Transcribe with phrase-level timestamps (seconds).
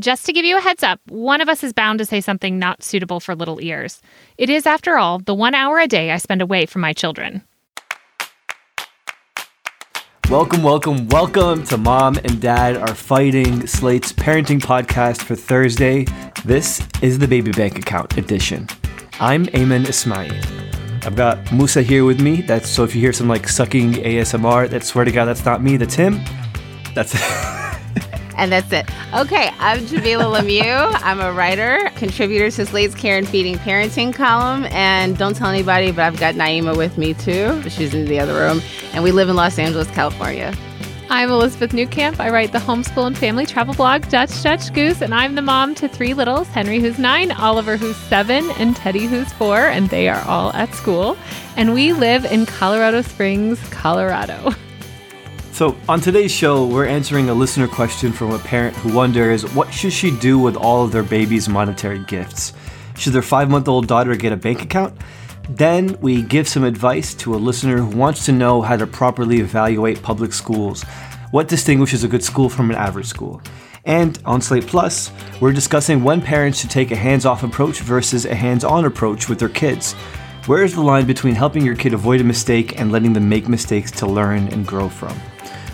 [0.00, 2.56] Just to give you a heads up, one of us is bound to say something
[2.56, 4.00] not suitable for little ears.
[4.36, 7.42] It is, after all, the one hour a day I spend away from my children.
[10.30, 16.06] Welcome, welcome, welcome to Mom and Dad Are Fighting, Slate's parenting podcast for Thursday.
[16.44, 18.68] This is the Baby Bank Account edition.
[19.18, 20.32] I'm Ayman Ismail.
[21.04, 22.42] I've got Musa here with me.
[22.42, 25.60] That's so if you hear some like sucking ASMR, that swear to God, that's not
[25.60, 26.20] me, that's him.
[26.94, 27.14] That's
[28.38, 28.88] and that's it.
[29.14, 30.98] Okay, I'm Jamilah Lemieux.
[31.02, 34.64] I'm a writer, contributor to Slate's Care and Feeding Parenting column.
[34.70, 37.68] And don't tell anybody, but I've got Naima with me too.
[37.68, 38.62] She's in the other room.
[38.92, 40.54] And we live in Los Angeles, California.
[41.10, 42.20] I'm Elizabeth Newcamp.
[42.20, 45.74] I write the homeschool and family travel blog Dutch Dutch Goose, and I'm the mom
[45.76, 50.10] to three littles Henry, who's nine, Oliver, who's seven, and Teddy, who's four, and they
[50.10, 51.16] are all at school.
[51.56, 54.52] And we live in Colorado Springs, Colorado.
[55.58, 59.74] So, on today's show, we're answering a listener question from a parent who wonders what
[59.74, 62.52] should she do with all of their baby's monetary gifts?
[62.96, 64.96] Should their 5-month-old daughter get a bank account?
[65.50, 69.40] Then we give some advice to a listener who wants to know how to properly
[69.40, 70.84] evaluate public schools.
[71.32, 73.42] What distinguishes a good school from an average school?
[73.84, 78.26] And on Slate Plus, we're discussing when parents should take a hands off approach versus
[78.26, 79.94] a hands on approach with their kids.
[80.46, 83.48] Where is the line between helping your kid avoid a mistake and letting them make
[83.48, 85.20] mistakes to learn and grow from?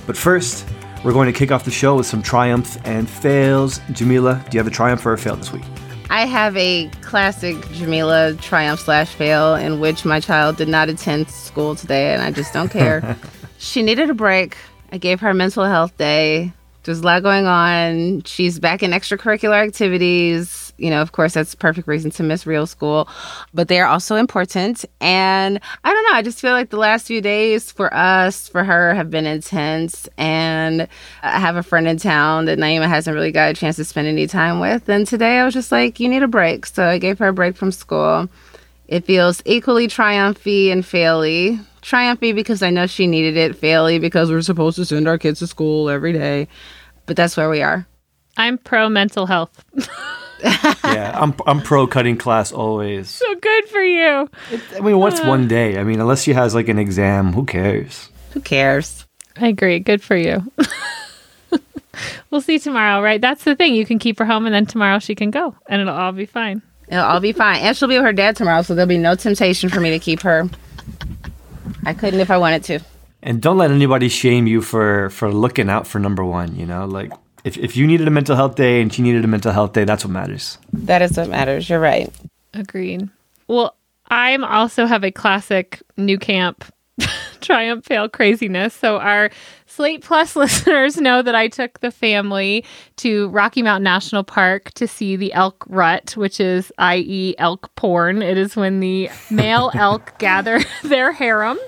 [0.06, 0.66] But first,
[1.04, 3.78] we're going to kick off the show with some triumphs and fails.
[3.90, 5.64] Jamilah, do you have a triumph or a fail this week?
[6.10, 11.28] I have a classic Jamilah triumph slash fail in which my child did not attend
[11.30, 13.16] school today, and I just don't care.
[13.58, 14.56] she needed a break.
[14.92, 16.52] I gave her a mental health day.
[16.84, 18.22] There's a lot going on.
[18.24, 22.66] She's back in extracurricular activities you know, of course, that's perfect reason to miss real
[22.66, 23.08] school,
[23.52, 24.84] but they are also important.
[25.00, 28.64] And I don't know, I just feel like the last few days for us, for
[28.64, 30.08] her, have been intense.
[30.18, 30.88] And
[31.22, 34.08] I have a friend in town that Naima hasn't really got a chance to spend
[34.08, 34.88] any time with.
[34.88, 36.66] And today I was just like, you need a break.
[36.66, 38.28] So I gave her a break from school.
[38.88, 41.64] It feels equally triumphy and faily.
[41.82, 45.38] Triumphy because I know she needed it, faily because we're supposed to send our kids
[45.38, 46.48] to school every day.
[47.06, 47.86] But that's where we are.
[48.36, 49.64] I'm pro mental health.
[50.84, 53.08] yeah, I'm I'm pro cutting class always.
[53.08, 54.28] So good for you.
[54.50, 55.78] It, I mean, what's uh, one day?
[55.78, 58.10] I mean, unless she has like an exam, who cares?
[58.32, 59.06] Who cares?
[59.36, 59.78] I agree.
[59.78, 60.42] Good for you.
[62.30, 63.20] we'll see tomorrow, right?
[63.20, 63.74] That's the thing.
[63.74, 66.26] You can keep her home, and then tomorrow she can go, and it'll all be
[66.26, 66.60] fine.
[66.88, 69.14] It'll all be fine, and she'll be with her dad tomorrow, so there'll be no
[69.14, 70.48] temptation for me to keep her.
[71.86, 72.80] I couldn't if I wanted to.
[73.22, 76.54] And don't let anybody shame you for for looking out for number one.
[76.56, 77.10] You know, like
[77.44, 79.84] if, if you needed a mental health day and she needed a mental health day,
[79.84, 80.58] that's what matters.
[80.72, 81.68] That is what matters.
[81.68, 82.10] You're right.
[82.54, 83.08] Agreed.
[83.46, 83.76] Well,
[84.08, 86.62] I'm also have a classic Newcamp
[87.40, 88.72] triumph fail craziness.
[88.72, 89.30] So our
[89.66, 92.64] Slate Plus listeners know that I took the family
[92.96, 97.34] to Rocky Mountain National Park to see the elk rut, which is i.e.
[97.38, 98.22] elk porn.
[98.22, 101.58] It is when the male elk gather their harem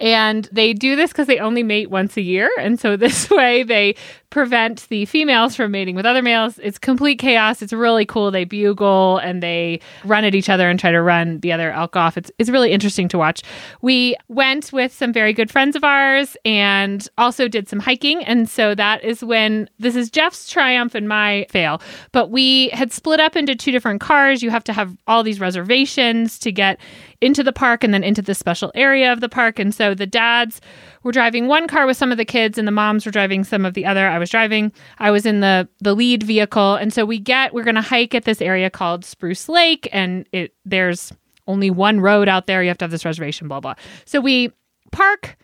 [0.00, 2.50] and they do this because they only mate once a year.
[2.58, 3.96] And so this way they
[4.30, 6.58] prevent the females from mating with other males.
[6.62, 7.62] It's complete chaos.
[7.62, 8.30] It's really cool.
[8.30, 11.96] They bugle and they run at each other and try to run the other elk
[11.96, 12.18] off.
[12.18, 13.42] It's, it's really interesting to watch.
[13.80, 18.22] We went with some very good friends of ours and also did some hiking.
[18.24, 21.80] And so that is when this is Jeff's triumph and my fail.
[22.12, 24.42] But we had split up into two different cars.
[24.42, 26.78] You have to have all these reservations to get
[27.20, 29.58] into the park and then into the special area of the park.
[29.58, 30.60] And so the dads
[31.02, 33.64] were driving one car with some of the kids and the moms were driving some
[33.64, 34.06] of the other.
[34.08, 34.72] I was driving.
[34.98, 36.74] I was in the the lead vehicle.
[36.74, 40.26] And so we get we're going to hike at this area called Sprague Lake and
[40.32, 41.12] it there's
[41.46, 42.62] only one road out there.
[42.62, 43.74] You have to have this reservation blah blah.
[44.04, 44.52] So we
[44.92, 45.36] park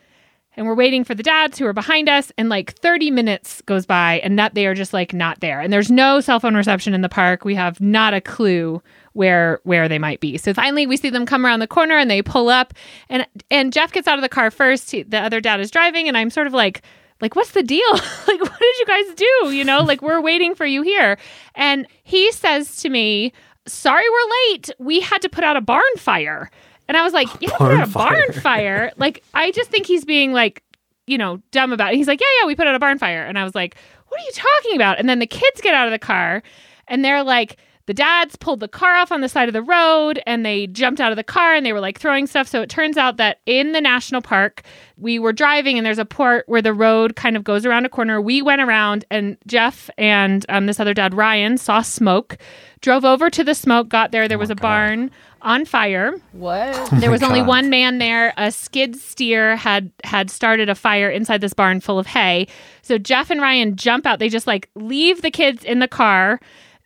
[0.57, 3.85] and we're waiting for the dads who are behind us and like 30 minutes goes
[3.85, 6.93] by and that they are just like not there and there's no cell phone reception
[6.93, 8.81] in the park we have not a clue
[9.15, 10.37] where where they might be.
[10.37, 12.73] So finally we see them come around the corner and they pull up
[13.09, 14.91] and and Jeff gets out of the car first.
[14.91, 16.81] He, the other dad is driving and I'm sort of like
[17.21, 17.91] like what's the deal?
[17.93, 19.51] like what did you guys do?
[19.53, 21.17] You know, like we're waiting for you here.
[21.55, 23.31] And he says to me,
[23.65, 24.69] "Sorry we're late.
[24.79, 26.51] We had to put out a barn fire."
[26.87, 30.03] And I was like, "Yeah, put out a barn fire." like I just think he's
[30.03, 30.61] being like
[31.07, 31.97] you know, dumb about it.
[31.97, 33.23] He's like, yeah, yeah, we put out a barn fire.
[33.23, 33.75] And I was like,
[34.07, 34.97] what are you talking about?
[34.99, 36.41] And then the kids get out of the car
[36.87, 40.21] and they're like, the dads pulled the car off on the side of the road
[40.25, 42.47] and they jumped out of the car and they were like throwing stuff.
[42.47, 44.63] So it turns out that in the national park,
[44.97, 47.89] we were driving and there's a part where the road kind of goes around a
[47.89, 48.19] corner.
[48.19, 52.37] We went around and Jeff and um, this other dad, Ryan, saw smoke,
[52.81, 54.27] drove over to the smoke, got there.
[54.27, 55.11] There was a barn
[55.45, 56.15] on fire.
[56.31, 56.89] What?
[56.99, 58.33] There was only one man there.
[58.35, 62.47] A skid steer had had started a fire inside this barn full of hay.
[62.81, 64.17] So Jeff and Ryan jump out.
[64.19, 66.39] They just like leave the kids in the car,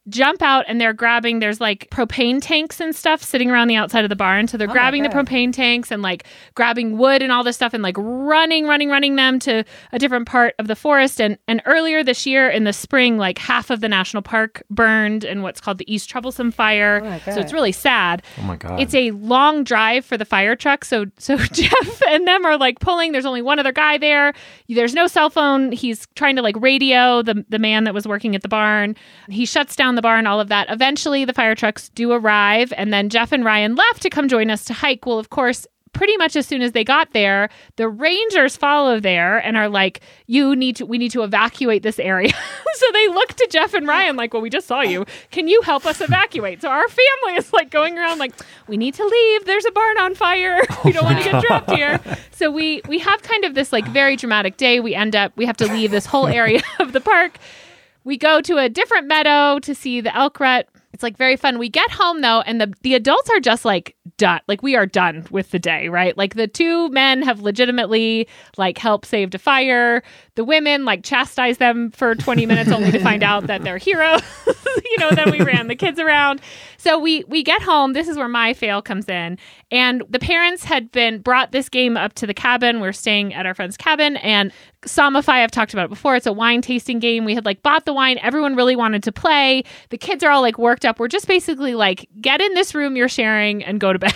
[0.10, 1.40] jump out, and they're grabbing.
[1.40, 4.48] There's like propane tanks and stuff sitting around the outside of the barn.
[4.48, 6.26] So they're oh my grabbing the propane tanks and like
[6.56, 10.28] grabbing wood and all this stuff and like running, running, running them to a different
[10.28, 11.22] part of the forest.
[11.22, 15.24] And and earlier this year in the spring, like half of the national park burned
[15.24, 17.02] in what's called the East Troublesome Fire.
[17.04, 18.24] Oh my so it's really sad.
[18.40, 18.80] Oh my god.
[18.80, 20.86] It's a long drive for the fire truck.
[20.86, 23.12] So so Jeff and them are like pulling.
[23.12, 24.34] There's only one other guy there.
[24.68, 25.72] There's no cell phone.
[25.72, 28.96] He's trying to like radio the the man that was working at the barn.
[29.30, 30.70] He shuts down the barn, and all of that.
[30.70, 34.50] Eventually the fire trucks do arrive and then Jeff and Ryan left to come join
[34.50, 35.06] us to hike.
[35.06, 39.40] Well, of course, pretty much as soon as they got there, the rangers follow there
[39.40, 42.32] and are like, "You need to we need to evacuate this area."
[42.74, 45.06] so they look to Jeff and Ryan like, "Well, we just saw you.
[45.32, 48.34] Can you help us evacuate?" So our family is like going around like,
[48.68, 49.46] "We need to leave.
[49.46, 50.62] There's a barn on fire.
[50.86, 52.00] We don't want to get oh trapped here."
[52.32, 54.80] So we we have kind of this like very dramatic day.
[54.80, 57.38] We end up we have to leave this whole area of the park.
[58.04, 60.68] We go to a different meadow to see the elk rut.
[60.94, 61.60] It's like very fun.
[61.60, 64.42] We get home though, and the the adults are just like done.
[64.48, 66.18] Like we are done with the day, right?
[66.18, 70.04] Like the two men have legitimately like helped save a fire.
[70.40, 74.22] The women like chastised them for 20 minutes only to find out that they're heroes.
[74.86, 76.40] you know, then we ran the kids around.
[76.78, 77.92] So we we get home.
[77.92, 79.38] This is where my fail comes in.
[79.70, 82.80] And the parents had been brought this game up to the cabin.
[82.80, 84.54] We're staying at our friend's cabin and
[84.86, 86.16] Somify, I've talked about it before.
[86.16, 87.26] It's a wine tasting game.
[87.26, 88.18] We had like bought the wine.
[88.22, 89.66] Everyone really wanted to play.
[89.90, 91.00] The kids are all like worked up.
[91.00, 94.14] We're just basically like, get in this room you're sharing and go to bed.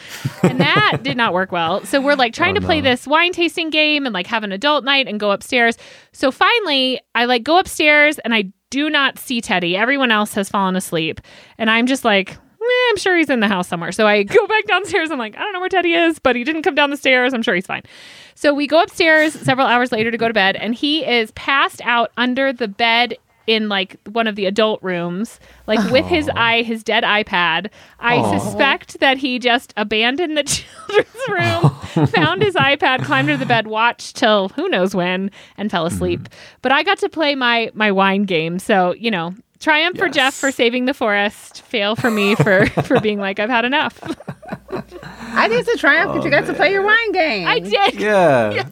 [0.42, 1.84] and that did not work well.
[1.84, 2.88] So we're like trying Oh, to play no.
[2.90, 5.65] this wine tasting game and like have an adult night and go upstairs.
[6.12, 9.76] So finally, I like go upstairs and I do not see Teddy.
[9.76, 11.20] Everyone else has fallen asleep.
[11.58, 13.92] And I'm just like, "Eh, I'm sure he's in the house somewhere.
[13.92, 15.10] So I go back downstairs.
[15.10, 17.32] I'm like, I don't know where Teddy is, but he didn't come down the stairs.
[17.32, 17.82] I'm sure he's fine.
[18.34, 21.80] So we go upstairs several hours later to go to bed, and he is passed
[21.84, 23.16] out under the bed
[23.46, 27.70] in like one of the adult rooms, like with his eye, his dead iPad.
[28.00, 28.38] I Aw.
[28.38, 30.42] suspect that he just abandoned the
[30.88, 35.70] children's room, found his iPad, climbed under the bed, watched till who knows when, and
[35.70, 36.20] fell asleep.
[36.20, 36.58] Mm-hmm.
[36.62, 39.34] But I got to play my my wine game, so you know.
[39.58, 41.62] Triumph for Jeff for saving the forest.
[41.62, 43.98] Fail for me for for being like I've had enough.
[44.70, 47.48] I think it's a triumph that you got to play your wine game.
[47.48, 48.68] I did, yeah.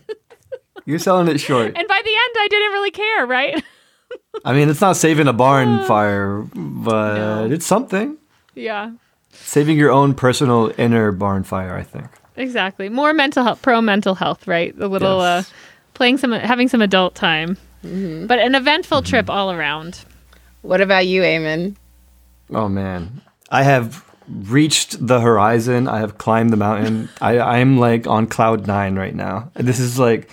[0.84, 1.68] You're selling it short.
[1.74, 3.26] and by the end, I didn't really care.
[3.26, 3.64] Right?
[4.44, 7.50] I mean, it's not saving a barn fire, but No.
[7.50, 8.16] it's something.
[8.54, 8.92] yeah.
[9.32, 12.06] Saving your own personal inner barn fire, I think.
[12.36, 12.88] Exactly.
[12.88, 14.72] More mental health, pro mental health, right?
[14.78, 15.50] A little Yes.
[15.50, 15.52] uh,
[15.94, 20.04] playing some, having some adult time, but an eventful trip all around.
[20.62, 21.74] What about you, Ayman?
[22.50, 25.88] Oh man, I have reached the horizon.
[25.88, 27.08] I have climbed the mountain.
[27.20, 29.50] I I'm like on cloud nine right now.
[29.54, 30.30] This is like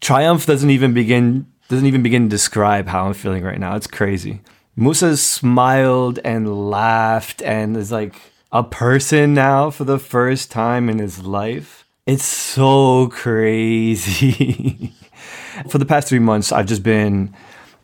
[0.00, 3.76] triumph doesn't even begin doesn't even begin to describe how I'm feeling right now.
[3.76, 4.42] It's crazy.
[4.76, 8.14] Musa smiled and laughed and is like
[8.52, 11.86] a person now for the first time in his life.
[12.04, 14.92] It's so crazy.
[15.70, 17.34] for the past three months, I've just been,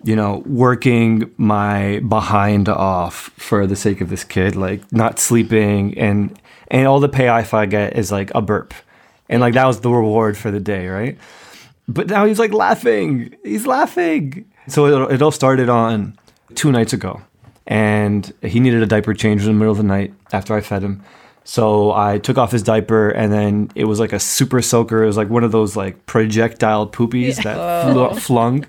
[0.04, 5.96] you know, working my behind off for the sake of this kid, like not sleeping
[5.96, 6.38] and
[6.70, 8.74] and all the payoff I get is like a burp.
[9.30, 11.16] And like that was the reward for the day, right?
[11.88, 13.34] But now he's like laughing.
[13.42, 14.44] He's laughing.
[14.68, 16.18] So it, it all started on
[16.54, 17.22] two nights ago.
[17.66, 20.82] And he needed a diaper change in the middle of the night after I fed
[20.82, 21.02] him.
[21.44, 25.02] So I took off his diaper and then it was like a super soaker.
[25.02, 28.66] It was like one of those like projectile poopies that flew, flung.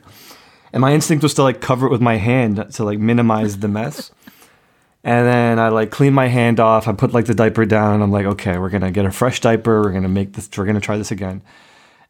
[0.71, 3.67] And my instinct was to like cover it with my hand to like minimize the
[3.67, 4.11] mess.
[5.03, 6.87] And then I like clean my hand off.
[6.87, 8.01] I put like the diaper down.
[8.01, 9.81] I'm like, okay, we're gonna get a fresh diaper.
[9.81, 10.49] We're gonna make this.
[10.57, 11.41] We're gonna try this again.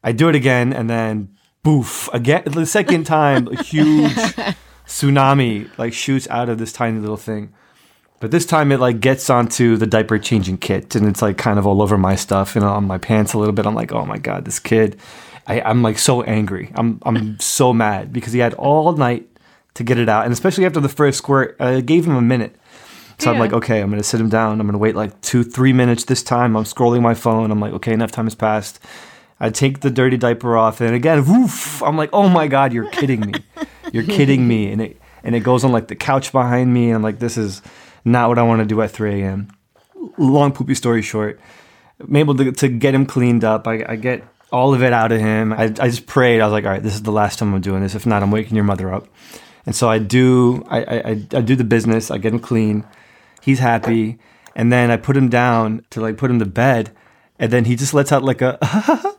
[0.04, 1.30] I do it again, and then
[1.64, 2.44] boof again.
[2.46, 4.12] The second time, a huge
[4.86, 7.54] tsunami like shoots out of this tiny little thing.
[8.20, 11.58] But this time it like gets onto the diaper changing kit, and it's like kind
[11.58, 13.66] of all over my stuff and on my pants a little bit.
[13.66, 15.00] I'm like, oh my god, this kid.
[15.48, 16.72] I, I'm like so angry.
[16.76, 19.28] I'm I'm so mad because he had all night
[19.76, 22.22] to get it out, and especially after the first squirt, uh, I gave him a
[22.22, 22.56] minute.
[23.20, 24.62] So I'm like, okay, I'm gonna sit him down.
[24.62, 26.56] I'm gonna wait like two, three minutes this time.
[26.56, 27.52] I'm scrolling my phone.
[27.52, 28.80] I'm like, okay, enough time has passed.
[29.40, 31.82] I take the dirty diaper off, and again, woof!
[31.82, 33.34] I'm like, oh my god, you're kidding me.
[33.92, 34.72] You're kidding me.
[34.72, 36.88] And it, and it goes on like the couch behind me.
[36.88, 37.62] And I'm like, this is
[38.04, 39.50] not what I want to do at 3 a.m.
[40.18, 41.40] Long poopy story short,
[42.00, 43.68] I'm able to, to get him cleaned up.
[43.68, 45.54] I, I get all of it out of him.
[45.54, 46.42] I, I just prayed.
[46.42, 47.96] I was like, all right, this is the last time I'm doing this.
[47.96, 49.08] If not, I'm waking your mother up.
[49.66, 50.66] And so I do.
[50.68, 52.10] I, I, I do the business.
[52.10, 52.86] I get him clean.
[53.42, 54.18] He's happy,
[54.56, 56.92] and then I put him down to like put him to bed,
[57.38, 58.58] and then he just lets out like a.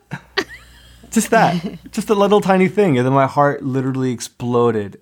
[1.10, 5.00] just that, just a little tiny thing, and then my heart literally exploded.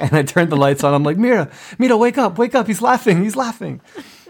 [0.00, 0.94] And I turned the lights on.
[0.94, 2.68] I'm like, Mira, Mira, wake up, wake up.
[2.68, 3.24] He's laughing.
[3.24, 3.80] He's laughing.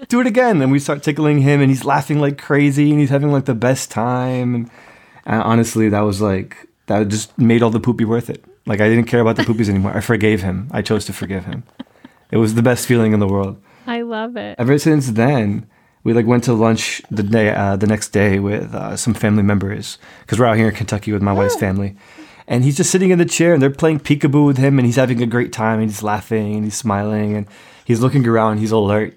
[0.08, 0.62] Do it again.
[0.62, 3.54] And we start tickling him, and he's laughing like crazy, and he's having like the
[3.54, 4.54] best time.
[4.54, 4.70] And,
[5.26, 8.42] and honestly, that was like, that just made all the poopy worth it.
[8.64, 9.94] Like, I didn't care about the poopies anymore.
[9.94, 10.68] I forgave him.
[10.70, 11.64] I chose to forgive him.
[12.30, 13.60] It was the best feeling in the world.
[13.86, 14.56] I love it.
[14.58, 15.66] Ever since then,
[16.04, 19.42] we like went to lunch the day uh, the next day with uh, some family
[19.42, 21.96] members because we're out here in Kentucky with my wife's family,
[22.46, 24.96] and he's just sitting in the chair and they're playing peekaboo with him and he's
[24.96, 27.46] having a great time and he's laughing and he's smiling and
[27.84, 28.58] he's looking around.
[28.58, 29.14] He's alert.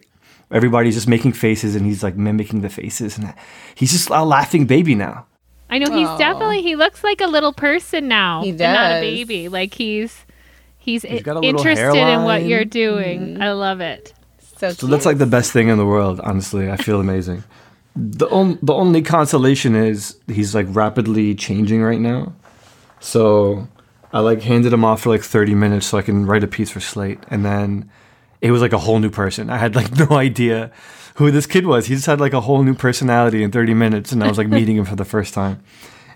[0.51, 3.33] Everybody's just making faces and he's like mimicking the faces and
[3.73, 5.25] he's just a laughing baby now.
[5.69, 6.17] I know he's Aw.
[6.17, 8.43] definitely he looks like a little person now.
[8.43, 9.47] He and Not a baby.
[9.47, 10.25] Like he's
[10.77, 13.41] he's, He's i- got a little interested in what you're doing.
[13.41, 14.13] I love it.
[14.61, 16.19] So, So that's like the best thing in the world.
[16.19, 17.43] Honestly, I feel amazing.
[17.93, 22.31] The on, the only consolation is he's like rapidly changing right now.
[23.01, 23.67] So
[24.13, 26.69] I like handed him off for like 30 minutes so I can write a piece
[26.69, 27.91] for Slate, and then
[28.39, 29.49] it was like a whole new person.
[29.49, 30.71] I had like no idea
[31.15, 31.87] who this kid was.
[31.87, 34.47] He just had like a whole new personality in 30 minutes, and I was like
[34.59, 35.61] meeting him for the first time.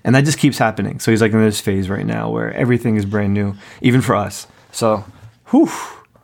[0.06, 1.02] And that just keeps happening.
[1.02, 4.16] So he's like in this phase right now where everything is brand new, even for
[4.16, 4.48] us.
[4.72, 5.04] So,
[5.50, 5.70] whew.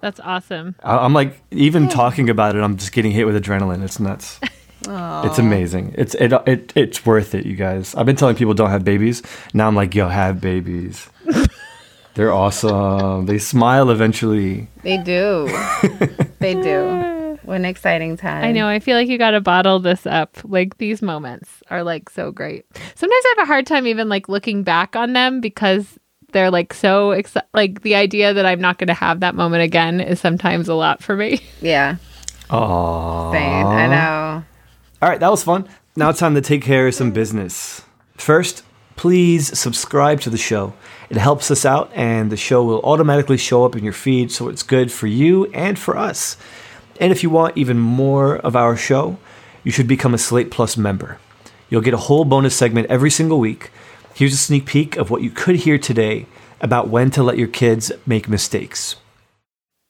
[0.02, 0.76] That's awesome.
[0.84, 3.84] I- I'm like, even talking about it, I'm just getting hit with adrenaline.
[3.84, 4.40] It's nuts.
[4.84, 5.94] It's amazing.
[5.98, 7.94] It's it, it it's worth it, you guys.
[7.96, 9.22] I've been telling people don't have babies.
[9.54, 11.08] Now I'm like, yo, have babies.
[12.16, 13.26] They're awesome.
[13.28, 14.68] They smile eventually.
[14.84, 15.48] they do.
[16.40, 17.38] they do.
[17.44, 18.44] What an exciting time.
[18.44, 18.68] I know.
[18.68, 20.38] I feel like you got to bottle this up.
[20.44, 22.66] Like these moments are like so great.
[22.96, 25.98] Sometimes I have a hard time even like looking back on them because
[26.32, 29.64] they're like so exci- like the idea that I'm not going to have that moment
[29.64, 31.42] again is sometimes a lot for me.
[31.62, 31.98] Yeah.
[32.50, 33.32] Aww.
[33.32, 33.68] Same.
[33.68, 34.44] I know.
[35.02, 35.68] All right, that was fun.
[35.96, 37.84] Now it's time to take care of some business.
[38.16, 38.64] First,
[38.96, 40.74] please subscribe to the show.
[41.10, 44.48] It helps us out, and the show will automatically show up in your feed, so
[44.48, 46.38] it's good for you and for us.
[47.00, 49.18] And if you want even more of our show,
[49.64, 51.18] you should become a Slate Plus member.
[51.70, 53.72] You'll get a whole bonus segment every single week.
[54.14, 56.26] Here's a sneak peek of what you could hear today
[56.60, 58.96] about when to let your kids make mistakes.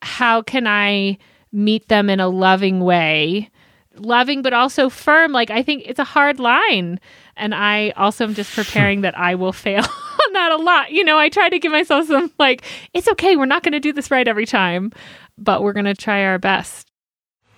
[0.01, 1.17] How can I
[1.51, 3.49] meet them in a loving way?
[3.95, 5.31] Loving, but also firm.
[5.31, 6.99] Like, I think it's a hard line.
[7.35, 10.91] And I also am just preparing that I will fail on that a lot.
[10.91, 12.63] You know, I try to give myself some, like,
[12.93, 13.35] it's okay.
[13.35, 14.91] We're not going to do this right every time,
[15.37, 16.90] but we're going to try our best.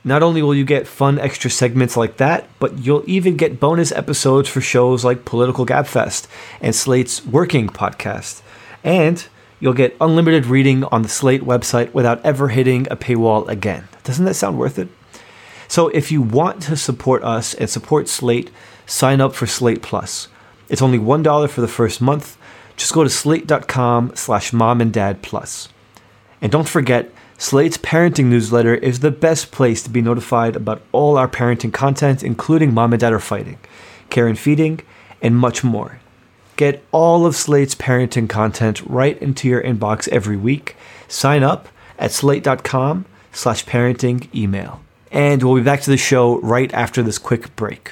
[0.03, 3.91] Not only will you get fun extra segments like that, but you'll even get bonus
[3.93, 6.27] episodes for shows like Political Gabfest
[6.59, 8.41] and Slate's Working podcast.
[8.83, 9.25] And
[9.61, 13.87] you'll get unlimited reading on the Slate website without ever hitting a paywall again.
[14.03, 14.89] Doesn't that sound worth it?
[15.69, 18.51] So if you want to support us and support Slate,
[18.85, 20.27] sign up for Slate Plus.
[20.67, 22.37] It's only $1 for the first month.
[22.75, 25.69] Just go to slate.com slash mom and dad plus.
[26.41, 27.11] And don't forget,
[27.43, 32.23] Slate's parenting newsletter is the best place to be notified about all our parenting content,
[32.23, 33.57] including Mom and Dad Are Fighting,
[34.09, 34.79] Care and Feeding,
[35.21, 35.99] and much more.
[36.55, 40.77] Get all of Slate's parenting content right into your inbox every week.
[41.09, 41.67] Sign up
[41.99, 44.81] at slate.com slash parenting email.
[45.11, 47.91] And we'll be back to the show right after this quick break.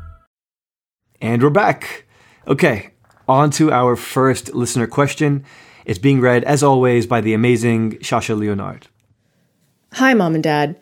[1.21, 2.05] And we're back.
[2.47, 2.89] Okay,
[3.27, 5.45] on to our first listener question.
[5.85, 8.87] It's being read, as always, by the amazing Shasha Leonard.
[9.93, 10.75] Hi, mom and dad.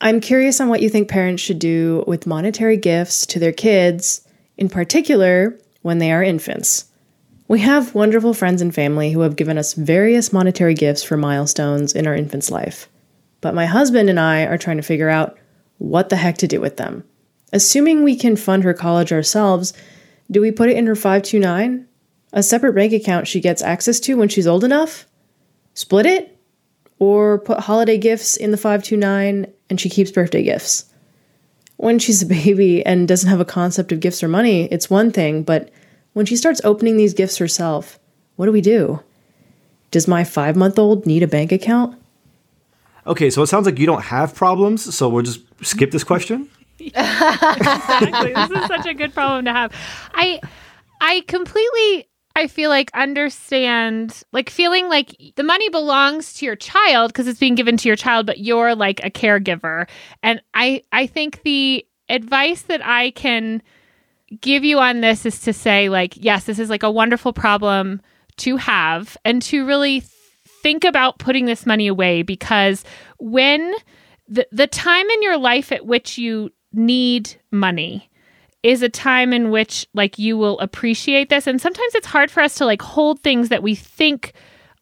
[0.00, 4.26] I'm curious on what you think parents should do with monetary gifts to their kids,
[4.56, 6.86] in particular when they are infants.
[7.46, 11.92] We have wonderful friends and family who have given us various monetary gifts for milestones
[11.92, 12.88] in our infant's life.
[13.42, 15.38] But my husband and I are trying to figure out
[15.76, 17.04] what the heck to do with them.
[17.52, 19.72] Assuming we can fund her college ourselves,
[20.30, 21.86] do we put it in her 529?
[22.32, 25.06] A separate bank account she gets access to when she's old enough?
[25.74, 26.32] Split it?
[27.02, 30.84] or put holiday gifts in the 529 and she keeps birthday gifts.
[31.76, 35.10] When she's a baby and doesn't have a concept of gifts or money, it's one
[35.10, 35.70] thing, but
[36.12, 37.98] when she starts opening these gifts herself,
[38.36, 39.02] what do we do?
[39.90, 42.00] Does my five month old need a bank account?
[43.04, 46.48] Okay, so it sounds like you don't have problems, so we'll just skip this question.
[46.94, 48.32] exactly.
[48.32, 49.74] This is such a good problem to have.
[50.14, 50.40] I
[51.00, 57.12] I completely I feel like understand like feeling like the money belongs to your child
[57.12, 59.88] because it's being given to your child but you're like a caregiver.
[60.22, 63.62] And I I think the advice that I can
[64.40, 68.00] give you on this is to say like yes, this is like a wonderful problem
[68.38, 70.02] to have and to really
[70.62, 72.84] think about putting this money away because
[73.18, 73.74] when
[74.28, 78.08] the the time in your life at which you need money
[78.62, 81.46] is a time in which like you will appreciate this.
[81.46, 84.32] And sometimes it's hard for us to like hold things that we think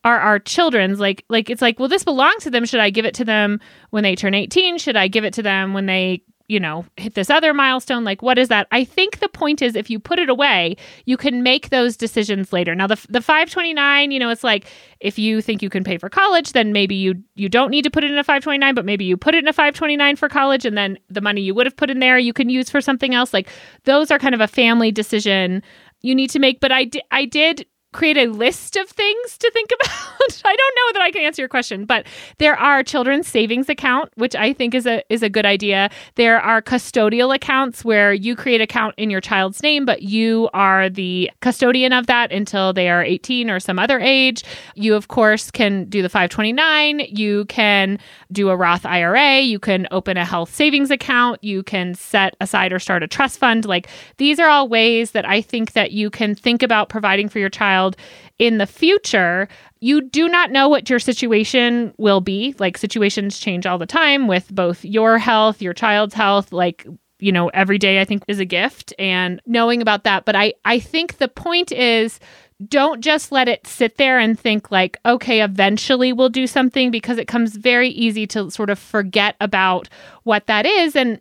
[0.04, 1.00] are our children's.
[1.00, 2.64] Like like it's like well this belongs to them.
[2.64, 5.42] Should i give it to them when they turn 18 should i give it to
[5.42, 8.02] them when they you know, hit this other milestone.
[8.02, 8.66] Like, what is that?
[8.72, 12.52] I think the point is if you put it away, you can make those decisions
[12.52, 12.74] later.
[12.74, 14.66] Now, the, the 529, you know, it's like
[14.98, 17.90] if you think you can pay for college, then maybe you you don't need to
[17.90, 20.66] put it in a 529, but maybe you put it in a 529 for college
[20.66, 23.14] and then the money you would have put in there you can use for something
[23.14, 23.32] else.
[23.32, 23.48] Like
[23.84, 25.62] those are kind of a family decision
[26.02, 26.58] you need to make.
[26.58, 30.42] But I, di- I did create a list of things to think about.
[30.44, 32.06] I don't know that I can answer your question, but
[32.38, 35.90] there are children's savings account, which I think is a is a good idea.
[36.14, 40.88] There are custodial accounts where you create account in your child's name, but you are
[40.88, 44.44] the custodian of that until they are 18 or some other age.
[44.74, 47.98] You of course can do the 529, you can
[48.30, 52.72] do a Roth IRA, you can open a health savings account, you can set aside
[52.72, 53.64] or start a trust fund.
[53.64, 57.38] Like these are all ways that I think that you can think about providing for
[57.38, 57.96] your child child
[58.38, 59.48] in the future,
[59.80, 62.54] you do not know what your situation will be.
[62.58, 66.86] Like situations change all the time with both your health, your child's health, like
[67.18, 70.54] you know, every day I think is a gift and knowing about that, but I
[70.64, 72.18] I think the point is
[72.66, 77.16] don't just let it sit there and think like okay eventually we'll do something because
[77.16, 79.88] it comes very easy to sort of forget about
[80.24, 81.20] what that is and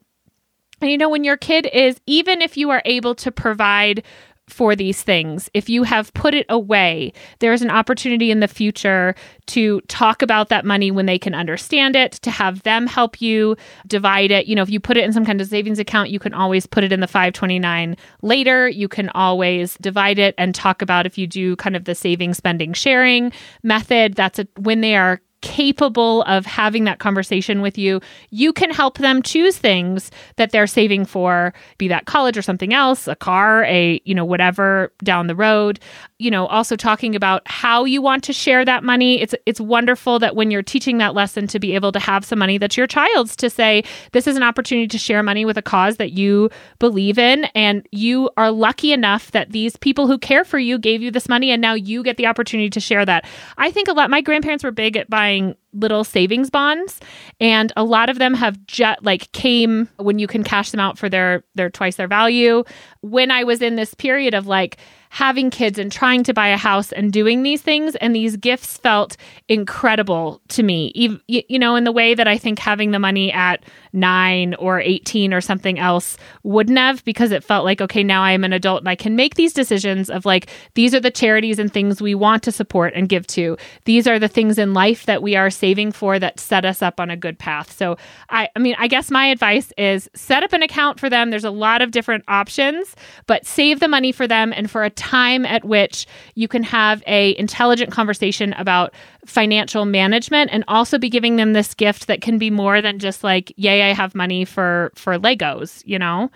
[0.81, 4.03] and you know when your kid is even if you are able to provide
[4.49, 5.49] for these things.
[5.53, 9.15] If you have put it away, there's an opportunity in the future
[9.47, 13.55] to talk about that money when they can understand it, to have them help you
[13.87, 14.47] divide it.
[14.47, 16.65] You know, if you put it in some kind of savings account, you can always
[16.65, 18.67] put it in the 529 later.
[18.67, 22.33] You can always divide it and talk about if you do kind of the saving,
[22.33, 23.31] spending, sharing
[23.63, 24.15] method.
[24.15, 28.97] That's a, when they are capable of having that conversation with you, you can help
[28.97, 33.63] them choose things that they're saving for, be that college or something else, a car,
[33.65, 35.79] a, you know, whatever down the road.
[36.21, 39.21] You know, also talking about how you want to share that money.
[39.21, 42.39] It's it's wonderful that when you're teaching that lesson to be able to have some
[42.39, 45.61] money that's your child's to say this is an opportunity to share money with a
[45.61, 50.43] cause that you believe in and you are lucky enough that these people who care
[50.43, 53.25] for you gave you this money and now you get the opportunity to share that.
[53.57, 56.99] I think a lot my grandparents were big at buying little savings bonds
[57.39, 60.97] and a lot of them have just like came when you can cash them out
[60.97, 62.63] for their their twice their value
[63.01, 64.77] when i was in this period of like
[65.09, 67.95] having kids and trying to buy a house and doing these things.
[67.95, 69.17] And these gifts felt
[69.47, 70.91] incredible to me,
[71.27, 75.33] you, know, in the way that I think having the money at nine or 18
[75.33, 78.81] or something else wouldn't have, because it felt like, okay, now I am an adult
[78.81, 82.13] and I can make these decisions of like, these are the charities and things we
[82.13, 83.57] want to support and give to.
[83.85, 86.99] These are the things in life that we are saving for that set us up
[86.99, 87.75] on a good path.
[87.75, 87.97] So,
[88.29, 91.31] I, I mean, I guess my advice is set up an account for them.
[91.31, 92.95] There's a lot of different options,
[93.25, 97.01] but save the money for them and for a time at which you can have
[97.07, 98.93] a intelligent conversation about
[99.25, 103.23] financial management and also be giving them this gift that can be more than just
[103.23, 106.29] like yay i have money for for legos you know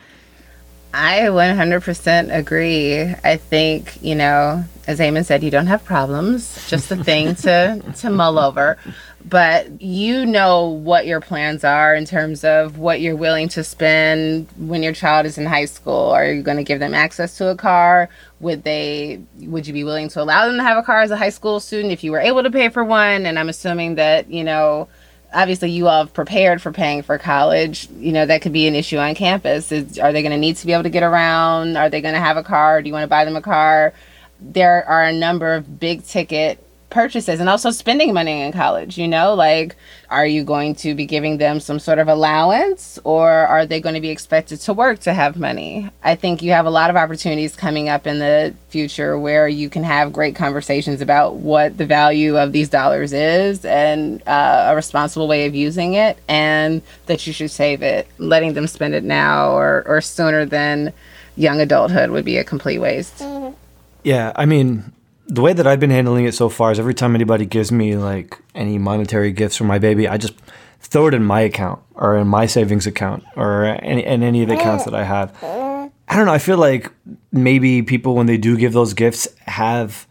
[0.95, 3.02] I 100% agree.
[3.23, 7.82] I think, you know, as Ayman said, you don't have problems, just a thing to,
[7.97, 8.78] to mull over.
[9.27, 14.47] But you know what your plans are in terms of what you're willing to spend
[14.57, 16.09] when your child is in high school.
[16.09, 18.09] Are you going to give them access to a car?
[18.41, 21.17] Would they would you be willing to allow them to have a car as a
[21.17, 23.25] high school student if you were able to pay for one?
[23.25, 24.89] And I'm assuming that, you know,
[25.33, 28.75] obviously you all have prepared for paying for college you know that could be an
[28.75, 31.75] issue on campus Is, are they going to need to be able to get around
[31.75, 33.93] are they going to have a car do you want to buy them a car
[34.39, 38.97] there are a number of big ticket purchases and also spending money in college.
[38.97, 39.75] You know, like,
[40.10, 43.95] are you going to be giving them some sort of allowance or are they going
[43.95, 45.89] to be expected to work to have money?
[46.03, 49.69] I think you have a lot of opportunities coming up in the future where you
[49.69, 54.75] can have great conversations about what the value of these dollars is and uh, a
[54.75, 58.08] responsible way of using it and that you should save it.
[58.19, 60.93] Letting them spend it now or, or sooner than
[61.36, 63.23] young adulthood would be a complete waste.
[64.03, 64.91] Yeah, I mean,
[65.27, 67.95] the way that I've been handling it so far is every time anybody gives me
[67.95, 70.33] like any monetary gifts for my baby, I just
[70.79, 74.49] throw it in my account or in my savings account or any, in any of
[74.49, 75.33] the accounts that I have.
[75.43, 76.33] I don't know.
[76.33, 76.91] I feel like
[77.31, 80.05] maybe people, when they do give those gifts, have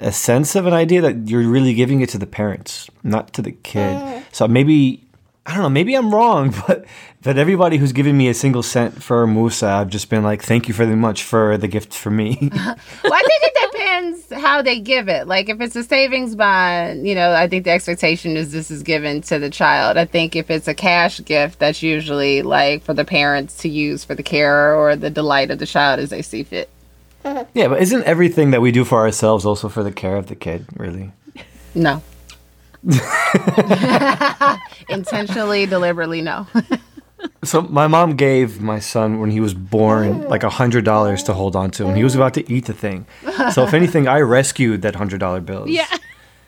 [0.00, 3.42] a sense of an idea that you're really giving it to the parents, not to
[3.42, 4.22] the kid.
[4.32, 5.05] So maybe
[5.46, 5.68] I don't know.
[5.68, 6.84] Maybe I'm wrong, but
[7.22, 10.68] but everybody who's given me a single cent for Musa, I've just been like, thank
[10.68, 12.36] you very much for the gift for me.
[12.52, 15.26] well, I think it depends how they give it.
[15.26, 18.82] Like if it's a savings bond, you know, I think the expectation is this is
[18.82, 19.96] given to the child.
[19.96, 24.04] I think if it's a cash gift, that's usually like for the parents to use
[24.04, 26.68] for the care or the delight of the child as they see fit.
[27.24, 30.36] yeah, but isn't everything that we do for ourselves also for the care of the
[30.36, 30.66] kid?
[30.76, 31.12] Really?
[31.74, 32.02] No.
[34.88, 36.46] Intentionally, deliberately, no.
[37.42, 41.32] So my mom gave my son when he was born like a hundred dollars to
[41.32, 43.06] hold on to, and he was about to eat the thing.
[43.52, 45.70] So if anything, I rescued that hundred dollar bills.
[45.70, 45.86] Yeah.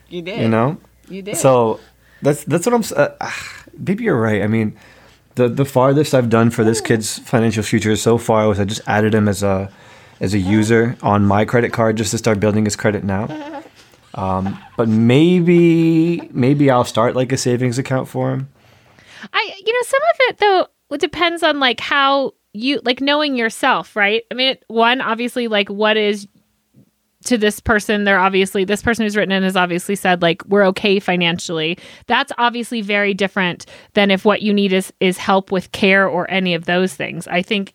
[0.09, 0.39] you did.
[0.39, 0.77] you know.
[1.07, 1.37] You did.
[1.37, 1.79] So
[2.21, 2.83] that's that's what I'm.
[2.95, 3.31] Uh,
[3.77, 4.43] maybe you're right.
[4.43, 4.77] I mean,
[5.35, 8.81] the the farthest I've done for this kid's financial future so far was I just
[8.87, 9.71] added him as a
[10.21, 13.25] as a user on my credit card just to start building his credit now.
[14.15, 18.49] Um, but maybe maybe I'll start like a savings account for him.
[19.33, 23.35] I you know some of it though it depends on like how you like knowing
[23.35, 24.23] yourself, right?
[24.31, 26.27] I mean, one obviously like what is
[27.25, 30.63] to this person they're obviously this person who's written in has obviously said like we're
[30.63, 35.71] okay financially that's obviously very different than if what you need is is help with
[35.73, 37.73] care or any of those things i think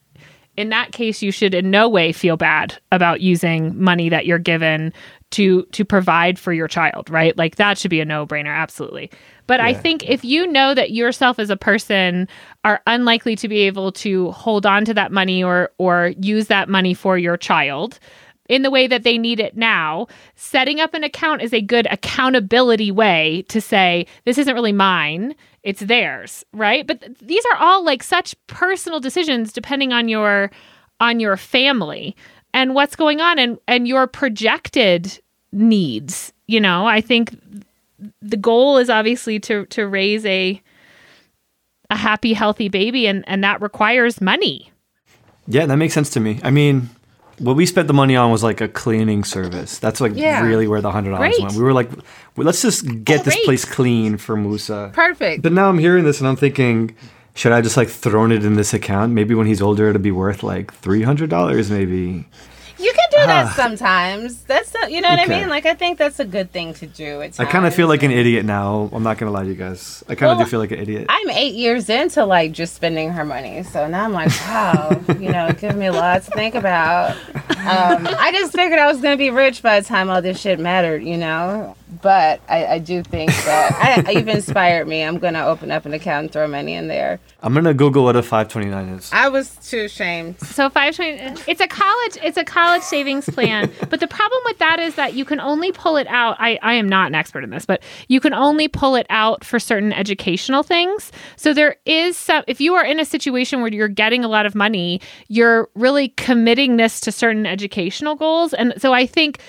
[0.57, 4.38] in that case you should in no way feel bad about using money that you're
[4.38, 4.92] given
[5.35, 7.37] to to provide for your child right?
[7.37, 9.11] Like that should be a no-brainer absolutely.
[9.47, 12.27] But i think if you know that yourself as a person
[12.64, 16.68] are unlikely to be able to hold on to that money or or use that
[16.68, 17.99] money for your child
[18.49, 21.87] in the way that they need it now, setting up an account is a good
[21.90, 26.87] accountability way to say, this isn't really mine, it's theirs, right?
[26.87, 30.51] But th- these are all like such personal decisions depending on your
[31.01, 32.14] on your family
[32.53, 35.20] and what's going on and and your projected
[35.54, 36.32] needs.
[36.46, 37.38] You know, I think
[38.20, 40.60] the goal is obviously to to raise a
[41.90, 44.70] a happy healthy baby and and that requires money.
[45.46, 46.40] Yeah, that makes sense to me.
[46.42, 46.88] I mean,
[47.38, 49.78] what we spent the money on was like a cleaning service.
[49.78, 50.40] That's like Yeah.
[50.42, 51.52] really where the hundred dollars went.
[51.54, 51.90] We were like,
[52.36, 54.90] well, let's just get this place clean for Musa.
[54.94, 55.42] Perfect.
[55.42, 56.94] But now I'm hearing this and I'm thinking,
[57.34, 59.12] should I just like thrown it in this account?
[59.12, 62.24] Maybe when he's older, it'll be worth like three hundred dollars, maybe.
[63.24, 64.42] You can do that sometimes.
[64.44, 65.34] That's not, you know what Okay.
[65.37, 65.48] I mean.
[65.48, 67.20] Like I think that's a good thing to do.
[67.22, 68.88] I kind of feel like an idiot now.
[68.92, 70.02] I'm not gonna lie to you guys.
[70.08, 71.06] I kind of Well, do feel like an idiot.
[71.08, 75.30] I'm eight years into like just spending her money, so now I'm like, wow, you
[75.30, 77.16] know, it gives me a lot to think about.
[77.66, 80.58] Um, I just figured I was gonna be rich by the time all this shit
[80.58, 81.76] mattered, you know.
[82.02, 85.02] But I, I do think that I, you've inspired me.
[85.02, 87.20] I'm gonna open up an account and throw money in there.
[87.42, 89.11] I'm gonna Google what a 529 is.
[89.12, 90.40] I was too ashamed.
[90.40, 91.20] So five twenty.
[91.46, 92.18] It's a college.
[92.22, 93.70] It's a college savings plan.
[93.90, 96.37] but the problem with that is that you can only pull it out.
[96.38, 99.44] I I am not an expert in this, but you can only pull it out
[99.44, 101.12] for certain educational things.
[101.37, 102.44] So there is some.
[102.46, 106.09] If you are in a situation where you're getting a lot of money, you're really
[106.09, 108.54] committing this to certain educational goals.
[108.54, 109.40] And so I think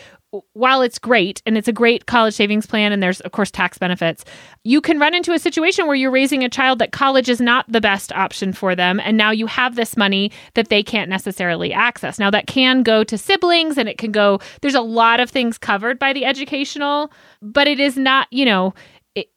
[0.53, 3.77] while it's great and it's a great college savings plan and there's of course tax
[3.77, 4.23] benefits
[4.63, 7.65] you can run into a situation where you're raising a child that college is not
[7.71, 11.71] the best option for them and now you have this money that they can't necessarily
[11.73, 15.29] access now that can go to siblings and it can go there's a lot of
[15.29, 18.73] things covered by the educational but it is not you know
[19.15, 19.27] it,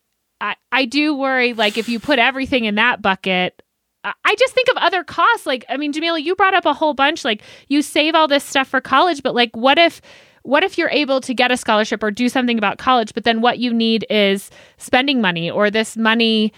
[0.41, 3.63] I, I do worry like if you put everything in that bucket
[4.05, 5.45] I- I just think of other costs.
[5.45, 7.25] Like, I mean, Jamilah, you brought up a whole bunch.
[7.25, 10.01] Like, you save all this stuff for college, but like, what if,
[10.42, 13.40] what if you're able to get a scholarship or do something about college, but then
[13.40, 16.53] what you need is spending money, or this money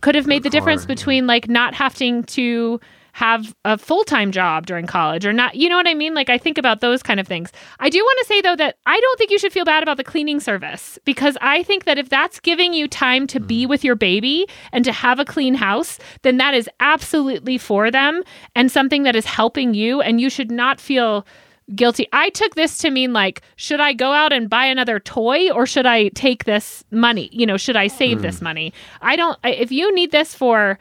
[0.00, 2.80] could have made the difference between like not having to
[3.12, 6.14] have a full-time job during college or not you know what i mean?
[6.14, 7.52] Like i think about those kind of things.
[7.78, 9.98] I do want to say though that i don't think you should feel bad about
[9.98, 13.68] the cleaning service because i think that if that's giving you time to be mm.
[13.68, 18.22] with your baby and to have a clean house then that is absolutely for them
[18.56, 21.26] and something that is helping you and you should not feel
[21.74, 22.06] guilty.
[22.12, 25.66] I took this to mean like, should I go out and buy another toy or
[25.66, 27.28] should I take this money?
[27.32, 28.42] You know, should I save this mm.
[28.42, 28.72] money?
[29.00, 30.78] I don't, if you need this for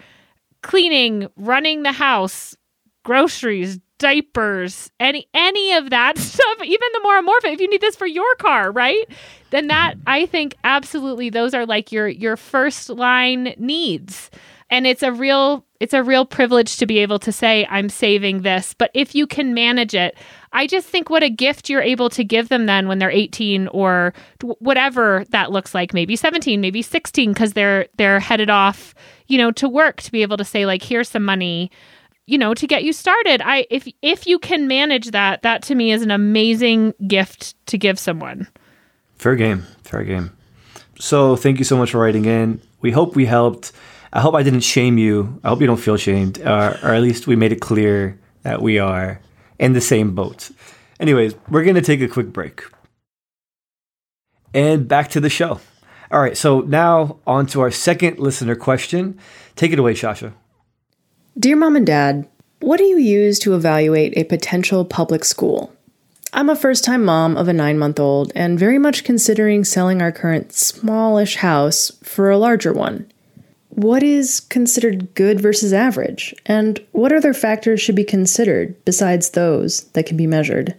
[0.61, 2.55] cleaning, running the house,
[3.03, 7.95] groceries, diapers, any any of that stuff, even the more amorphous, if you need this
[7.95, 9.07] for your car, right?
[9.51, 10.01] Then that mm.
[10.07, 14.29] I think absolutely those are like your your first line needs.
[14.69, 18.41] And it's a real it's a real privilege to be able to say I'm saving
[18.41, 20.15] this, but if you can manage it,
[20.53, 23.67] I just think what a gift you're able to give them then when they're 18
[23.69, 24.13] or
[24.59, 28.93] whatever that looks like, maybe 17, maybe 16 cuz they're they're headed off,
[29.27, 31.71] you know, to work to be able to say like here's some money
[32.27, 35.73] you know to get you started i if if you can manage that that to
[35.73, 38.47] me is an amazing gift to give someone
[39.21, 39.67] Fair game.
[39.83, 40.35] Fair game.
[40.97, 42.59] So thank you so much for writing in.
[42.81, 43.71] We hope we helped.
[44.13, 45.39] I hope I didn't shame you.
[45.43, 48.77] I hope you don't feel shamed, or at least we made it clear that we
[48.77, 49.21] are
[49.57, 50.51] in the same boat.
[50.99, 52.63] Anyways, we're going to take a quick break.
[54.53, 55.61] And back to the show.
[56.11, 59.17] All right, so now on to our second listener question.
[59.55, 60.33] Take it away, Shasha.
[61.39, 62.27] Dear Mom and Dad,
[62.59, 65.73] what do you use to evaluate a potential public school?
[66.33, 70.01] I'm a first time mom of a nine month old and very much considering selling
[70.01, 73.09] our current smallish house for a larger one.
[73.71, 76.35] What is considered good versus average?
[76.45, 80.77] And what other factors should be considered besides those that can be measured?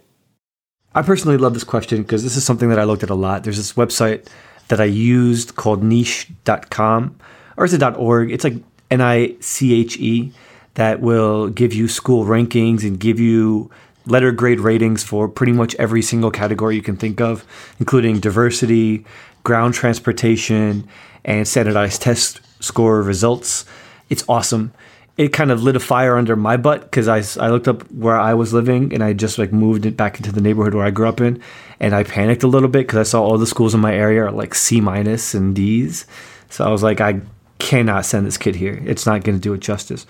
[0.95, 3.43] I personally love this question because this is something that I looked at a lot.
[3.43, 4.27] There's this website
[4.67, 7.15] that I used called niche.com
[7.57, 8.31] or is it .org?
[8.31, 8.55] It's like
[8.91, 10.31] N I C H E
[10.75, 13.69] that will give you school rankings and give you
[14.05, 17.45] letter grade ratings for pretty much every single category you can think of,
[17.79, 19.05] including diversity,
[19.43, 20.87] ground transportation,
[21.25, 23.65] and standardized test score results.
[24.09, 24.73] It's awesome.
[25.15, 28.19] It kind of lit a fire under my butt because I, I looked up where
[28.19, 30.91] I was living and I just like moved it back into the neighborhood where I
[30.91, 31.41] grew up in,
[31.79, 34.23] and I panicked a little bit because I saw all the schools in my area
[34.23, 36.05] are like C minus and D's.
[36.49, 37.21] So I was like, I
[37.59, 38.81] cannot send this kid here.
[38.85, 40.05] It's not going to do it justice.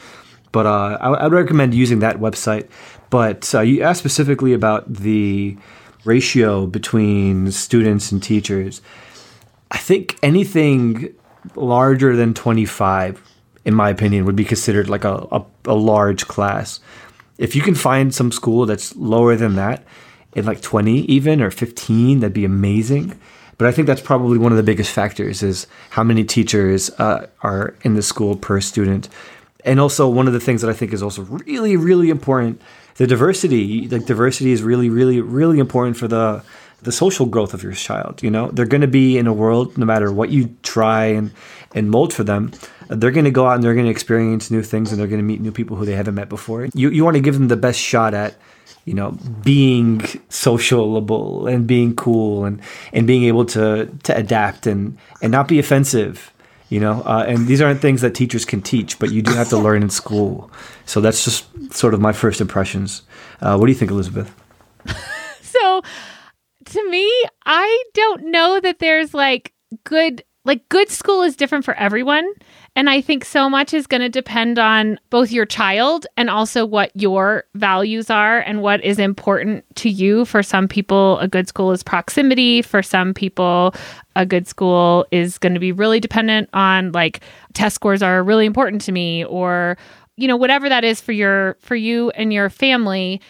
[0.52, 2.70] But uh, I, would recommend using that website.
[3.10, 5.58] But uh, you asked specifically about the
[6.06, 8.82] ratio between students and teachers.
[9.72, 11.13] I think anything
[11.56, 13.21] larger than 25,
[13.65, 16.79] in my opinion, would be considered like a, a, a large class.
[17.38, 19.84] If you can find some school that's lower than that,
[20.36, 23.19] in like 20 even or 15, that'd be amazing.
[23.58, 27.27] But I think that's probably one of the biggest factors is how many teachers uh,
[27.41, 29.10] are in the school per student.
[29.63, 32.62] And also one of the things that I think is also really, really important,
[32.95, 33.88] the diversity.
[33.88, 36.43] Like diversity is really, really, really important for the
[36.84, 38.22] the social growth of your child.
[38.24, 41.32] You know, they're going to be in a world, no matter what you try and
[41.76, 42.52] and mold for them,
[42.88, 45.22] they're going to go out and they're going to experience new things and they're going
[45.22, 46.67] to meet new people who they haven't met before.
[46.74, 48.36] You you want to give them the best shot at
[48.86, 49.12] you know
[49.43, 55.48] being sociable and being cool and and being able to to adapt and and not
[55.48, 56.34] be offensive
[56.69, 59.50] you know uh, and these aren't things that teachers can teach but you do have
[59.50, 60.52] to learn in school
[60.86, 63.04] so that's just sort of my first impressions
[63.41, 64.34] uh, what do you think elizabeth
[65.41, 65.82] so
[66.74, 67.10] to me
[67.46, 72.30] i don't know that there's like good like good school is different for everyone.
[72.76, 76.66] And i think so much is going to depend on both your child and also
[76.66, 80.26] what your values are and what is important to you.
[80.26, 82.62] For some people a good school is proximity.
[82.62, 83.74] For some people
[84.16, 87.22] a good school is going to be really dependent on like
[87.54, 89.78] test scores are really important to me or
[90.18, 93.22] you know whatever that is for your for you and your family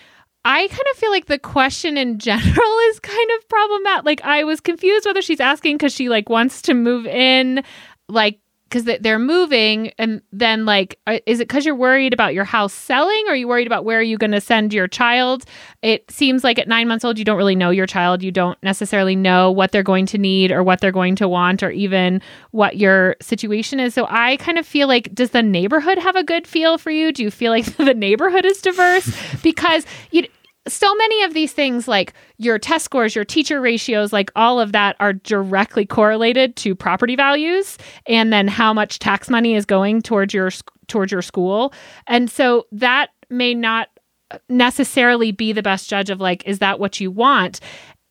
[0.46, 4.06] I kind of feel like the question in general is kind of problematic.
[4.06, 7.64] Like I was confused whether she's asking because she like wants to move in,
[8.10, 8.40] like
[8.74, 12.74] because they're moving, and then like uh, is it because you're worried about your house
[12.74, 15.46] selling, or are you worried about where are you going to send your child?
[15.84, 18.24] It seems like at nine months old you don't really know your child.
[18.24, 21.62] You don't necessarily know what they're going to need or what they're going to want,
[21.62, 23.94] or even what your situation is.
[23.94, 27.12] So I kind of feel like does the neighborhood have a good feel for you?
[27.12, 29.12] Do you feel like the neighborhood is diverse?
[29.44, 30.28] because you
[30.68, 34.72] so many of these things like your test scores your teacher ratios like all of
[34.72, 40.02] that are directly correlated to property values and then how much tax money is going
[40.02, 40.50] towards your
[40.88, 41.74] towards your school.
[42.08, 43.90] And so that may not
[44.50, 47.60] necessarily be the best judge of like is that what you want?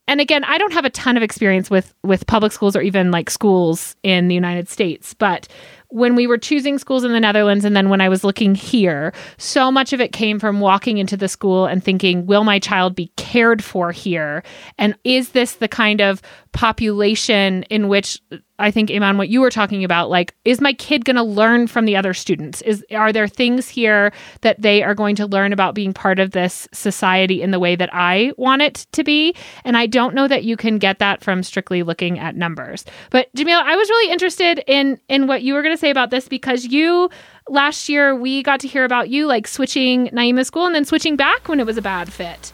[0.08, 3.10] And again i don't have a ton of experience with with public schools or even
[3.10, 5.48] like schools in the united states but
[5.92, 9.12] when we were choosing schools in the Netherlands and then when I was looking here,
[9.37, 12.94] so much of it came from walking into the school and thinking, will my child
[12.94, 14.42] be cared for here?
[14.78, 18.18] And is this the kind of population in which
[18.58, 21.66] I think Ayman what you were talking about like is my kid going to learn
[21.66, 22.62] from the other students?
[22.62, 24.12] Is are there things here
[24.42, 27.76] that they are going to learn about being part of this society in the way
[27.76, 29.34] that I want it to be?
[29.64, 32.84] And I don't know that you can get that from strictly looking at numbers.
[33.10, 36.10] But Jamilah I was really interested in in what you were going to say about
[36.10, 37.10] this because you
[37.48, 41.16] last year we got to hear about you like switching Naima school and then switching
[41.16, 42.52] back when it was a bad fit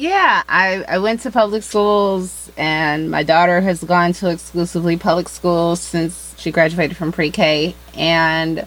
[0.00, 5.28] yeah, I, I went to public schools, and my daughter has gone to exclusively public
[5.28, 7.74] schools since she graduated from pre K.
[7.94, 8.66] And,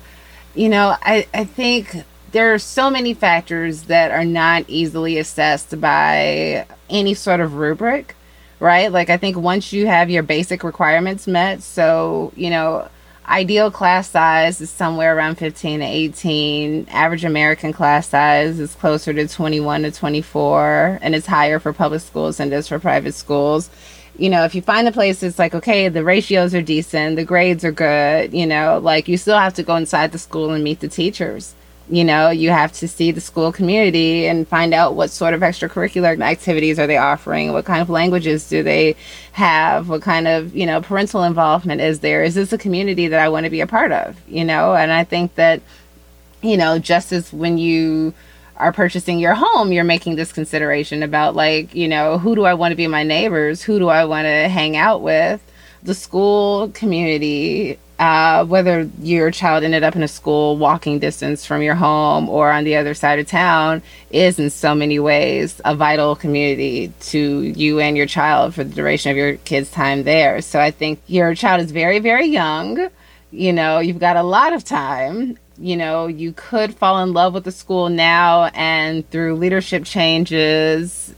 [0.53, 5.81] you know, I, I think there are so many factors that are not easily assessed
[5.81, 8.15] by any sort of rubric,
[8.59, 8.91] right?
[8.91, 12.87] Like, I think once you have your basic requirements met, so, you know,
[13.27, 19.13] ideal class size is somewhere around 15 to 18 average american class size is closer
[19.13, 23.13] to 21 to 24 and it's higher for public schools than it is for private
[23.13, 23.69] schools.
[24.17, 27.25] You know if you find a place it's like okay the ratios are decent the
[27.25, 30.63] grades are good you know like you still have to go inside the school and
[30.63, 31.55] meet the teachers
[31.89, 35.41] you know you have to see the school community and find out what sort of
[35.41, 38.95] extracurricular activities are they offering what kind of languages do they
[39.33, 43.19] have what kind of you know parental involvement is there is this a community that
[43.19, 44.73] i want to be a part of you know?
[44.75, 45.61] And i think that
[46.41, 48.13] you know just as when you
[48.55, 52.53] are purchasing your home you're making this consideration about like you know who do i
[52.53, 53.61] want to be my neighbors?
[53.61, 55.41] Who do i want to hang out with?
[55.83, 61.61] The school community uh, whether your child ended up in a school walking distance from
[61.61, 65.75] your home or on the other side of town is in so many ways a
[65.75, 70.41] vital community to you and your child for the duration of your kid's time there.
[70.41, 72.89] So I think your child is very, very young.
[73.31, 75.37] You know, you've got a lot of time.
[75.59, 81.13] You know, you could fall in love with the school now, and through leadership changes,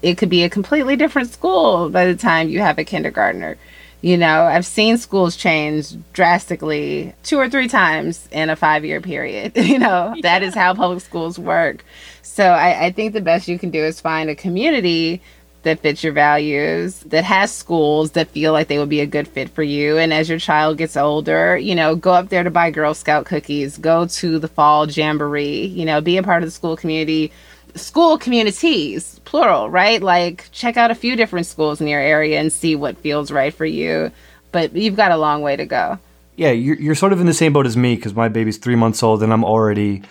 [0.00, 3.56] it could be a completely different school by the time you have a kindergartner
[4.04, 9.00] you know, I've seen schools change drastically two or three times in a five year
[9.00, 9.52] period.
[9.56, 10.20] you know, yeah.
[10.20, 11.82] that is how public schools work.
[12.20, 15.22] So I, I think the best you can do is find a community
[15.62, 19.26] that fits your values, that has schools that feel like they would be a good
[19.26, 19.96] fit for you.
[19.96, 23.24] And as your child gets older, you know, go up there to buy Girl Scout
[23.24, 27.32] cookies, go to the fall jamboree, you know, be a part of the school community
[27.74, 30.02] school communities, plural, right?
[30.02, 33.52] Like check out a few different schools in your area and see what feels right
[33.52, 34.10] for you.
[34.52, 35.98] But you've got a long way to go.
[36.36, 38.76] Yeah, you're, you're sort of in the same boat as me because my baby's three
[38.76, 40.02] months old and I'm already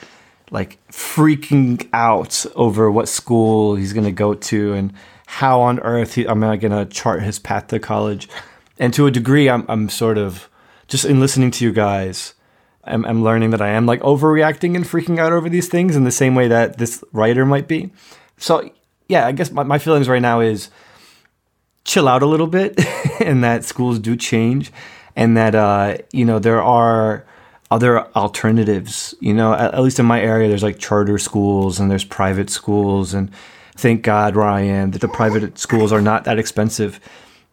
[0.52, 4.94] like freaking out over what school he's going to go to and
[5.26, 8.30] how on earth I'm going to chart his path to college.
[8.78, 10.50] And to a degree, I'm, I'm sort of
[10.88, 12.34] just in listening to you guys
[12.86, 16.04] I'm, I'm learning that I am like overreacting and freaking out over these things in
[16.04, 17.92] the same way that this writer might be.
[18.38, 18.70] So
[19.08, 20.70] yeah, I guess my, my feelings right now is
[21.86, 22.80] chill out a little bit
[23.20, 24.72] and that schools do change
[25.16, 27.26] and that uh, you know there are
[27.72, 31.90] other alternatives you know at, at, least in my area there's like charter schools and
[31.90, 33.34] there's private schools and
[33.76, 37.00] thank god am that the private schools are not that expensive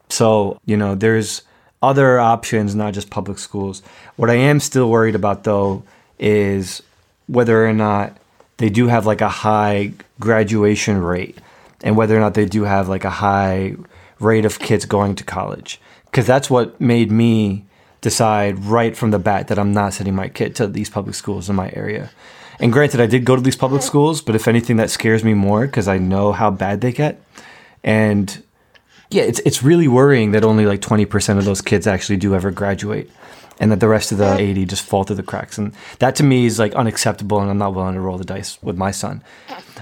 [0.09, 1.41] so you know there's
[1.81, 3.81] other options, not just public schools.
[4.15, 5.83] What I am still worried about though
[6.19, 6.83] is
[7.27, 8.17] whether or not
[8.57, 11.39] they do have like a high graduation rate
[11.83, 13.75] and whether or not they do have like a high
[14.19, 15.81] rate of kids going to college.
[16.05, 17.65] Because that's what made me
[18.01, 21.49] decide right from the bat that I'm not sending my kid to these public schools
[21.49, 22.11] in my area.
[22.59, 25.33] And granted, I did go to these public schools, but if anything, that scares me
[25.33, 27.21] more because I know how bad they get.
[27.83, 28.43] And
[29.11, 32.51] yeah, it's it's really worrying that only like 20% of those kids actually do ever
[32.51, 33.09] graduate
[33.59, 35.57] and that the rest of the 80 just fall through the cracks.
[35.57, 38.61] And that to me is like unacceptable and I'm not willing to roll the dice
[38.63, 39.23] with my son.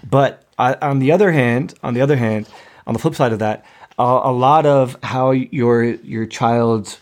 [0.08, 2.50] But I, on the other hand, on the other hand,
[2.86, 3.65] on the flip side of that,
[3.98, 6.98] uh, a lot of how your your child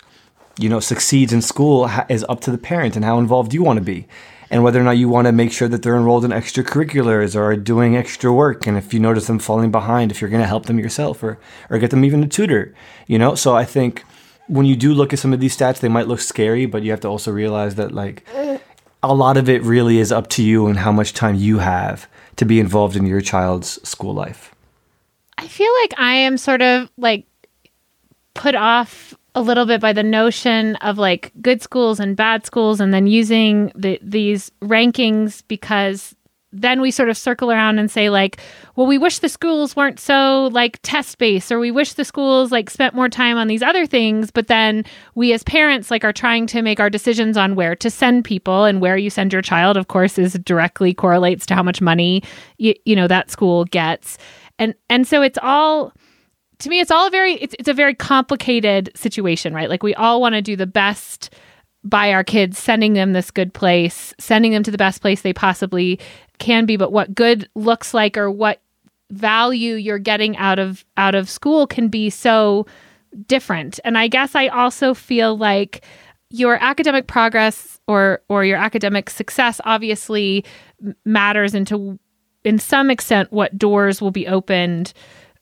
[0.60, 3.78] you know succeeds in school is up to the parent and how involved you want
[3.78, 4.08] to be
[4.50, 7.44] and whether or not you want to make sure that they're enrolled in extracurriculars or
[7.44, 10.48] are doing extra work and if you notice them falling behind if you're going to
[10.48, 11.38] help them yourself or
[11.70, 12.74] or get them even a tutor
[13.08, 13.36] you know?
[13.36, 14.04] So i think
[14.48, 16.92] when you do look at some of these stats they might look scary but you
[16.92, 18.28] have to also realize that like
[19.04, 22.08] a lot of it really is up to you and how much time you have
[22.36, 24.54] to be involved in your child's school life.
[25.38, 27.26] I feel like i am sort of like
[28.34, 29.07] put off
[29.38, 33.06] a little bit by the notion of like good schools and bad schools and then
[33.06, 36.16] using the these rankings because
[36.52, 38.38] then we sort of circle around and say like
[38.76, 42.52] well we wish the schools weren't so like test based or we wish the schools
[42.52, 44.84] like spent more time on these other things but then
[45.14, 48.64] we as parents like are trying to make our decisions on where to send people
[48.64, 52.24] and where you send your child of course is directly correlates to how much money
[52.58, 54.18] you, you know that school gets.
[54.58, 55.94] And and so it's all
[56.60, 59.70] to me it's all a very it's, it's a very complicated situation right?
[59.70, 61.34] Like we all want to do the best
[61.84, 65.34] by our kids sending them this good place sending them to the best place they
[65.34, 66.00] possibly
[66.40, 66.78] can be.
[66.78, 68.62] But what good looks like or what
[69.10, 72.66] value you're getting out of out of school can be so
[73.26, 73.80] different.
[73.84, 75.84] And i guess i also feel like
[76.30, 80.44] your academic progress or or your academic success obviously
[81.06, 81.98] matters into
[82.44, 84.94] in some extent what doors will be opened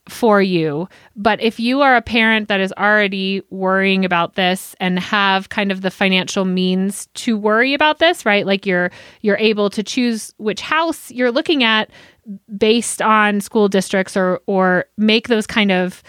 [0.07, 0.87] for you.
[1.15, 5.71] But if you are a parent that is already worrying about this and have kind
[5.71, 8.45] of the financial means to worry about this, right?
[8.45, 8.91] Like you're
[9.21, 11.89] you're able to choose which house you're looking at
[12.57, 16.03] based on school districts or or make those kind of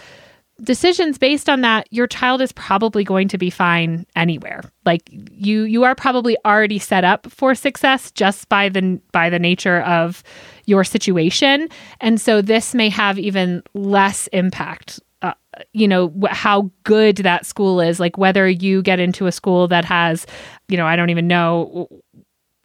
[0.63, 5.63] decisions based on that your child is probably going to be fine anywhere like you
[5.63, 10.23] you are probably already set up for success just by the by the nature of
[10.67, 11.67] your situation
[11.99, 15.33] and so this may have even less impact uh,
[15.73, 19.67] you know wh- how good that school is like whether you get into a school
[19.67, 20.27] that has
[20.67, 21.87] you know i don't even know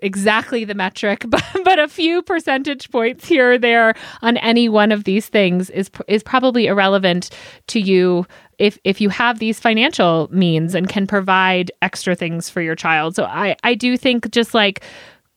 [0.02, 4.92] exactly the metric, but, but a few percentage points here or there on any one
[4.92, 7.30] of these things is is probably irrelevant
[7.68, 8.26] to you
[8.58, 13.16] if if you have these financial means and can provide extra things for your child.
[13.16, 14.82] So I I do think just like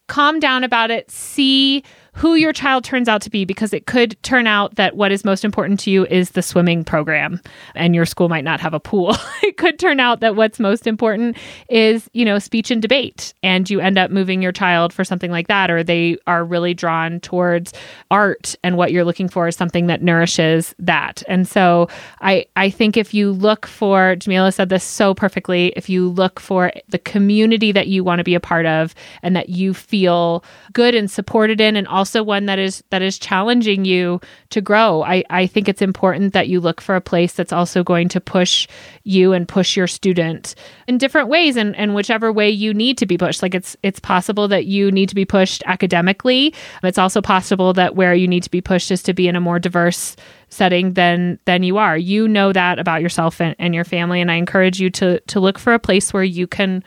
[0.08, 1.84] calm down about it, see
[2.16, 5.26] who your child turns out to be because it could turn out that what is
[5.26, 7.42] most important to you is the swimming program
[7.76, 9.14] and your school might not have a pool.
[9.44, 11.36] it could turn out that what's most important
[11.70, 15.30] is, you know, speech and debate and you end up moving your child for something
[15.30, 17.74] like that or they are really drawn towards
[18.10, 21.22] art and what you're looking for is something that nourishes that.
[21.28, 21.90] And so
[22.22, 26.40] I I think if you look for Jamilah said this so perfectly, if you look
[26.40, 30.46] for the community that you want to be a part of and that you feel
[30.72, 34.62] good and supported in and also also one that is that is challenging you to
[34.62, 35.02] grow.
[35.02, 38.22] I, I think it's important that you look for a place that's also going to
[38.22, 38.68] push
[39.04, 40.54] you and push your student
[40.88, 43.42] in different ways and, and whichever way you need to be pushed.
[43.42, 46.54] Like it's it's possible that you need to be pushed academically.
[46.84, 49.42] It's also possible that where you need to be pushed is to be in a
[49.42, 50.16] more diverse
[50.50, 51.98] setting than than you are.
[51.98, 54.22] You know that about yourself and, and your family.
[54.22, 56.84] And I encourage you to to look for a place where you can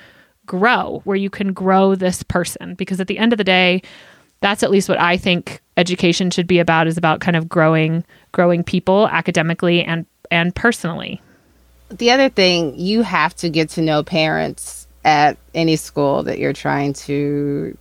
[0.46, 2.76] grow, where you can grow this person.
[2.76, 3.82] Because at the end of the day,
[4.41, 8.05] that's at least what I think education should be about is about kind of growing
[8.32, 11.20] growing people academically and and personally.
[11.91, 16.53] The other thing, you have to get to know parents at any school that you're
[16.53, 17.76] trying to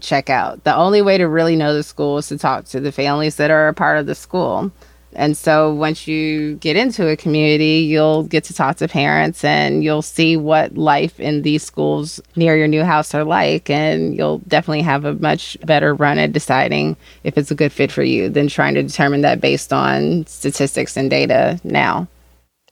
[0.00, 0.64] check out.
[0.64, 3.50] The only way to really know the school is to talk to the families that
[3.50, 4.72] are a part of the school.
[5.18, 9.82] And so once you get into a community, you'll get to talk to parents and
[9.82, 13.68] you'll see what life in these schools near your new house are like.
[13.68, 17.90] And you'll definitely have a much better run at deciding if it's a good fit
[17.90, 22.06] for you than trying to determine that based on statistics and data now.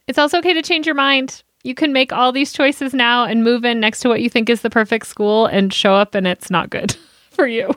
[0.06, 1.42] It's also okay to change your mind.
[1.64, 4.48] You can make all these choices now and move in next to what you think
[4.48, 6.96] is the perfect school and show up and it's not good
[7.32, 7.74] for you.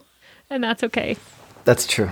[0.52, 1.18] And that's okay.
[1.66, 2.12] That's true.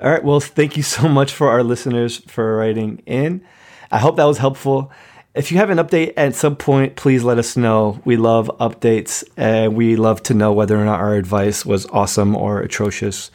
[0.00, 0.24] All right.
[0.24, 3.44] Well, thank you so much for our listeners for writing in.
[3.90, 4.90] I hope that was helpful.
[5.34, 8.00] If you have an update at some point, please let us know.
[8.04, 12.36] We love updates and we love to know whether or not our advice was awesome
[12.36, 13.30] or atrocious.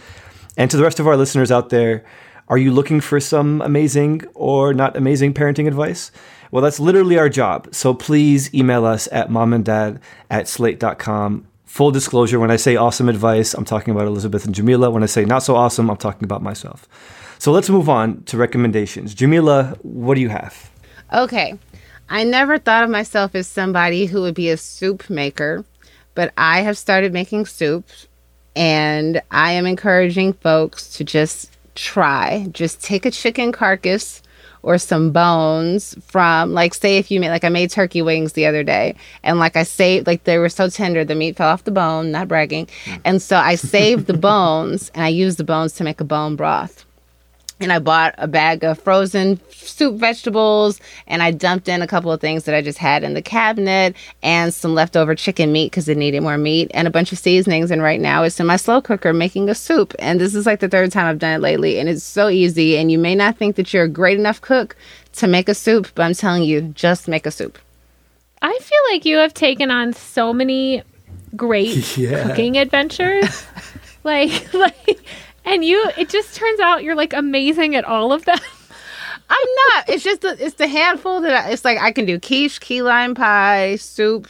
[0.58, 2.05] And to the rest of our listeners out there,
[2.49, 6.12] are you looking for some amazing or not amazing parenting advice?
[6.51, 7.74] Well, that's literally our job.
[7.74, 9.99] So please email us at momanddad
[10.30, 14.91] at slate.com Full disclosure, when I say awesome advice, I'm talking about Elizabeth and Jamilah.
[14.91, 16.88] When I say not so awesome, I'm talking about myself.
[17.39, 19.13] So let's move on to recommendations.
[19.13, 20.72] Jamilah, what do you have?
[21.13, 21.59] Okay.
[22.09, 25.65] I never thought of myself as somebody who would be a soup maker,
[26.15, 27.86] but I have started making soup
[28.55, 32.47] and I am encouraging folks to just try.
[32.51, 34.24] Just take a chicken carcass
[34.64, 38.45] or some bones from like say if you made like I made turkey wings the
[38.45, 41.64] other day and like I saved like they were so tender the meat fell off
[41.64, 42.68] the bone, not bragging.
[42.86, 43.01] Mm.
[43.05, 46.36] And so I saved the bones and I used the bones to make a bone
[46.36, 46.86] broth
[47.60, 52.12] and I bought a bag of frozen soup vegetables and I dumped in a couple
[52.12, 55.89] of things that I just had in the cabinet and some leftover chicken meat because
[55.89, 57.72] it needed more meat and a bunch of seasonings.
[57.72, 59.95] And right now it's in my slow cooker making a soup.
[59.99, 61.80] And this is like the third time I've done it lately.
[61.80, 62.78] And it's so easy.
[62.78, 64.76] And you may not think that you're a great enough cook
[65.14, 67.58] to make a soup, but I'm telling you, just make a soup.
[68.41, 70.84] I feel like you have taken on so many
[71.36, 72.28] great yeah.
[72.28, 73.45] cooking adventures.
[74.08, 74.99] Like, like,
[75.48, 78.38] and you, it just turns out you're like amazing at all of them.
[79.30, 79.89] I'm not.
[79.89, 82.82] It's just the, it's the handful that I, it's like I can do quiche, key
[82.82, 84.28] lime pie, soup,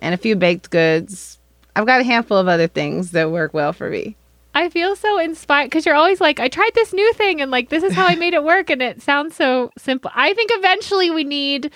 [0.00, 1.38] and a few baked goods.
[1.76, 4.16] I've got a handful of other things that work well for me.
[4.54, 7.70] I feel so inspired because you're always like, I tried this new thing and like,
[7.70, 8.70] this is how I made it work.
[8.70, 10.10] And it sounds so simple.
[10.14, 11.72] I think eventually we need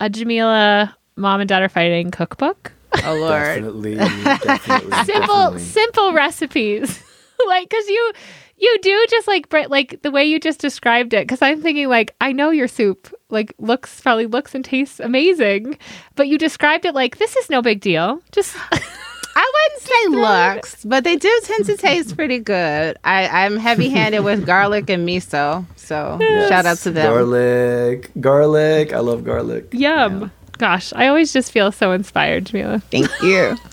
[0.00, 2.72] a Jamilah mom and dad are fighting cookbook.
[3.04, 3.62] Oh Lord.
[3.62, 5.60] Definitely, definitely, simple, definitely.
[5.60, 7.02] simple recipes.
[7.46, 8.12] like, cause you,
[8.56, 11.28] you do just like, Brit- like the way you just described it.
[11.28, 15.78] Cause I'm thinking like, I know your soup like looks, probably looks and tastes amazing,
[16.16, 18.20] but you described it like, this is no big deal.
[18.32, 22.96] Just, I wouldn't say looks, but they do tend to taste pretty good.
[23.04, 25.64] I, I'm heavy handed with garlic and miso.
[25.76, 26.18] So
[26.48, 27.12] shout out to them.
[27.12, 28.92] Garlic, garlic.
[28.92, 29.68] I love garlic.
[29.72, 30.32] yum.
[30.58, 32.82] Gosh, I always just feel so inspired, Jamilah.
[32.84, 33.56] Thank you.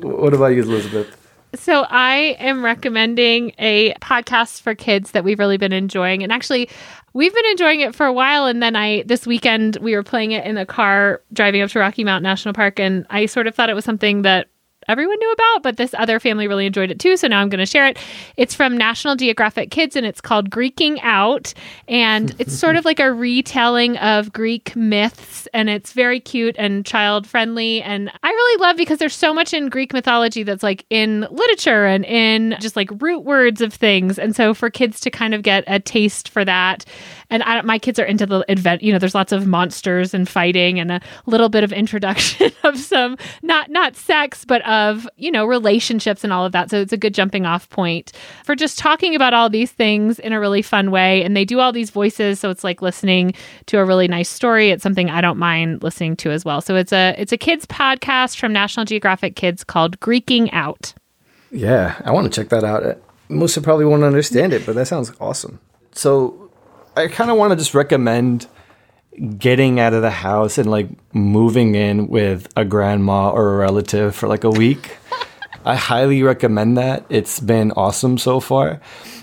[0.00, 1.17] What about you, Elizabeth?
[1.58, 6.22] So I am recommending a podcast for kids that we've really been enjoying.
[6.22, 6.70] And actually,
[7.12, 8.46] we've been enjoying it for a while.
[8.46, 11.80] And then I, this weekend, we were playing it in the car driving up to
[11.80, 12.80] Rocky Mountain National Park.
[12.80, 14.48] And I sort of thought it was something that
[14.88, 17.16] everyone knew about, but this other family really enjoyed it too.
[17.16, 17.98] So now I'm going to share it.
[18.36, 21.54] It's from National Geographic Kids and it's called Greeking Out.
[21.86, 25.46] And it's sort of like a retelling of Greek myths.
[25.52, 27.82] And it's very cute and child friendly.
[27.82, 31.86] And I really love because there's so much in Greek mythology that's like in literature
[31.86, 34.18] and in just like root words of things.
[34.18, 36.84] And so for kids to kind of get a taste for that.
[37.30, 40.28] And I, my kids are into the advent, you know, there's lots of monsters and
[40.28, 45.30] fighting and a little bit of introduction of some, not, not sex, but of, you
[45.30, 46.70] know, relationships and all of that.
[46.70, 48.12] So it's a good jumping off point
[48.44, 51.22] for just talking about all these things in a really fun way.
[51.22, 52.40] And they do all these voices.
[52.40, 53.34] So it's like listening
[53.66, 54.70] to a really nice story.
[54.70, 56.60] It's something I don't mind listening to as well.
[56.60, 60.94] So it's a, it's a kids podcast from National Geographic Kids called Greeking Out.
[61.50, 62.84] Yeah, I want to check that out.
[62.84, 62.94] Uh,
[63.28, 65.60] Most probably won't understand it, but that sounds awesome.
[65.92, 66.47] So,
[66.98, 68.48] I kind of want to just recommend
[69.38, 74.16] getting out of the house and like moving in with a grandma or a relative
[74.16, 74.96] for like a week.
[75.64, 77.04] I highly recommend that.
[77.08, 78.80] It's been awesome so far.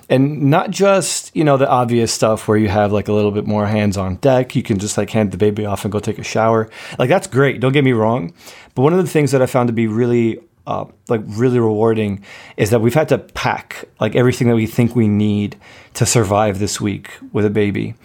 [0.10, 3.46] And not just, you know, the obvious stuff where you have like a little bit
[3.46, 4.56] more hands on deck.
[4.56, 6.70] You can just like hand the baby off and go take a shower.
[6.98, 7.60] Like that's great.
[7.60, 8.34] Don't get me wrong.
[8.74, 12.24] But one of the things that I found to be really uh, like really rewarding
[12.58, 15.56] is that we've had to pack like everything that we think we need
[15.94, 17.96] to survive this week with a baby.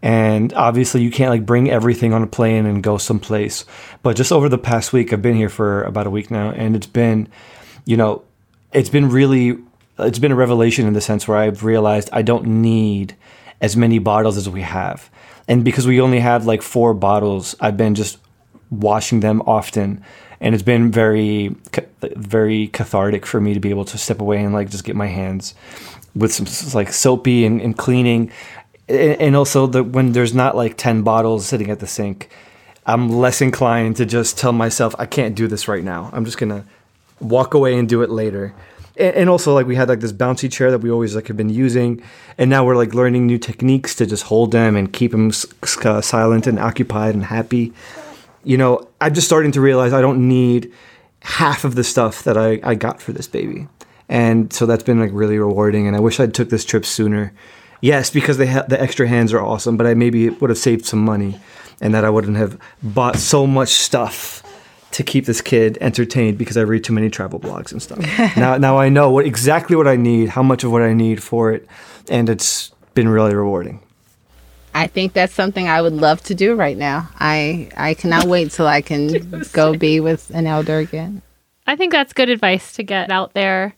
[0.00, 3.64] And obviously, you can't like bring everything on a plane and go someplace.
[4.02, 6.76] But just over the past week, I've been here for about a week now, and
[6.76, 7.28] it's been,
[7.84, 8.22] you know,
[8.72, 9.58] it's been really,
[9.98, 13.16] it's been a revelation in the sense where I've realized I don't need
[13.60, 15.10] as many bottles as we have.
[15.48, 18.18] And because we only have like four bottles, I've been just
[18.70, 20.04] washing them often
[20.40, 21.54] and it's been very
[22.16, 25.06] very cathartic for me to be able to step away and like just get my
[25.06, 25.54] hands
[26.14, 28.30] with some like soapy and, and cleaning.
[28.88, 32.30] And also the when there's not like 10 bottles sitting at the sink
[32.86, 36.08] i'm less inclined to just tell myself i can't do this right now.
[36.12, 36.64] I'm just gonna
[37.20, 38.54] walk away and do it later.
[38.96, 41.50] And, also like we had like this bouncy chair that we always like have been
[41.50, 42.02] using
[42.36, 45.46] and now we're like learning new techniques to just hold them and keep them s-
[45.84, 47.72] uh, silent and occupied and happy
[48.44, 50.72] you know, I'm just starting to realize I don't need
[51.20, 53.68] half of the stuff that I, I got for this baby.
[54.08, 55.86] And so that's been like really rewarding.
[55.86, 57.32] And I wish I'd took this trip sooner.
[57.80, 60.86] Yes, because they ha- the extra hands are awesome, but I maybe would have saved
[60.86, 61.38] some money
[61.80, 64.42] and that I wouldn't have bought so much stuff
[64.90, 68.00] to keep this kid entertained because I read too many travel blogs and stuff.
[68.36, 71.22] now, now I know what exactly what I need, how much of what I need
[71.22, 71.68] for it,
[72.08, 73.80] and it's been really rewarding.
[74.78, 77.08] I think that's something I would love to do right now.
[77.18, 81.20] I I cannot wait till I can go be with an elder again.
[81.66, 83.74] I think that's good advice to get out there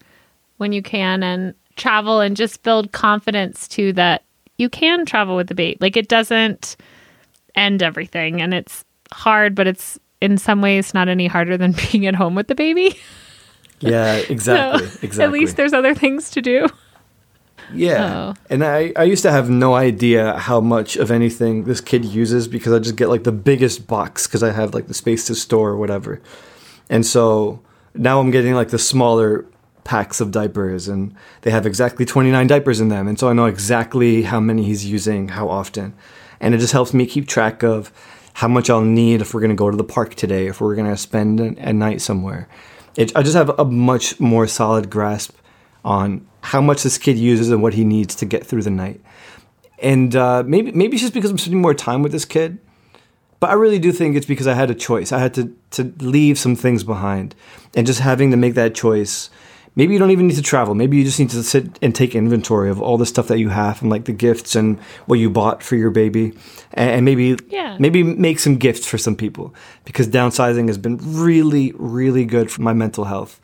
[0.58, 4.24] when you can and travel and just build confidence too that
[4.58, 5.78] you can travel with the baby.
[5.80, 6.76] Like it doesn't
[7.54, 12.06] end everything and it's hard, but it's in some ways not any harder than being
[12.06, 12.94] at home with the baby.
[13.80, 14.86] Yeah, exactly.
[14.86, 15.24] So, exactly.
[15.24, 16.68] At least there's other things to do.
[17.74, 18.32] Yeah.
[18.32, 18.34] Oh.
[18.48, 22.48] And I, I used to have no idea how much of anything this kid uses
[22.48, 25.34] because I just get like the biggest box because I have like the space to
[25.34, 26.20] store or whatever.
[26.88, 27.60] And so
[27.94, 29.46] now I'm getting like the smaller
[29.84, 33.08] packs of diapers and they have exactly 29 diapers in them.
[33.08, 35.94] And so I know exactly how many he's using, how often.
[36.40, 37.92] And it just helps me keep track of
[38.34, 40.74] how much I'll need if we're going to go to the park today, if we're
[40.74, 42.48] going to spend a, a night somewhere.
[42.96, 45.36] It, I just have a much more solid grasp
[45.84, 49.00] on how much this kid uses and what he needs to get through the night.
[49.82, 52.58] And uh, maybe maybe it's just because I'm spending more time with this kid,
[53.40, 55.12] but I really do think it's because I had a choice.
[55.12, 57.34] I had to to leave some things behind,
[57.74, 59.30] and just having to make that choice
[59.76, 60.74] maybe you don't even need to travel.
[60.74, 63.50] Maybe you just need to sit and take inventory of all the stuff that you
[63.50, 66.32] have and like the gifts and what you bought for your baby,
[66.74, 67.76] and, and maybe Yeah.
[67.78, 72.62] maybe make some gifts for some people because downsizing has been really really good for
[72.62, 73.40] my mental health.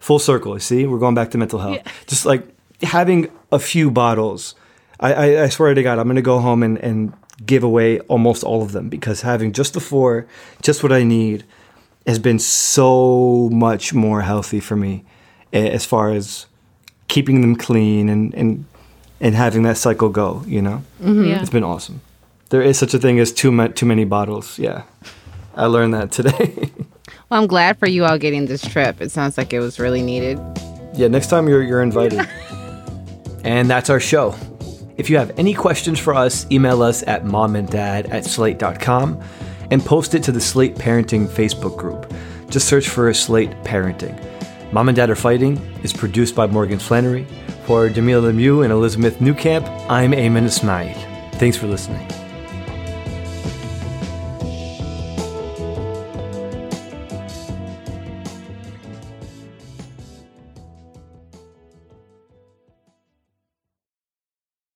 [0.00, 0.54] Full circle.
[0.54, 1.80] you See, we're going back to mental health.
[2.06, 2.46] Just like
[2.82, 4.54] having a few bottles.
[5.00, 7.12] I, I, I swear to God, I'm gonna go home and, and
[7.44, 10.26] give away almost all of them because having just the four,
[10.62, 11.44] just what I need,
[12.06, 15.04] has been so much more healthy for me
[15.52, 16.46] as far as
[17.08, 18.64] keeping them clean and and
[19.20, 20.42] and having that cycle go.
[20.46, 21.24] You know, mm-hmm.
[21.24, 21.40] Yeah.
[21.40, 22.00] it's been awesome.
[22.50, 24.58] There is such a thing as too ma- too many bottles.
[24.58, 24.82] Yeah,
[25.54, 26.70] I learned that today.
[27.30, 29.00] Well, I'm glad for you all getting this trip.
[29.00, 30.38] It sounds like it was really needed.
[30.94, 32.26] yeah, next time you're you're invited.
[33.44, 34.34] and that's our show.
[34.96, 39.22] If you have any questions for us, email us at momanddad at slate.com
[39.70, 42.12] and post it to the Slate Parenting Facebook group.
[42.50, 44.16] Just search for Slate Parenting.
[44.72, 47.26] Mom and Dad Are Fighting is produced by Morgan Flannery.
[47.64, 50.94] For Jamilah Lemieux and Elizabeth Newcamp, I'm Ayman Ismail.
[51.32, 52.06] Thanks for listening.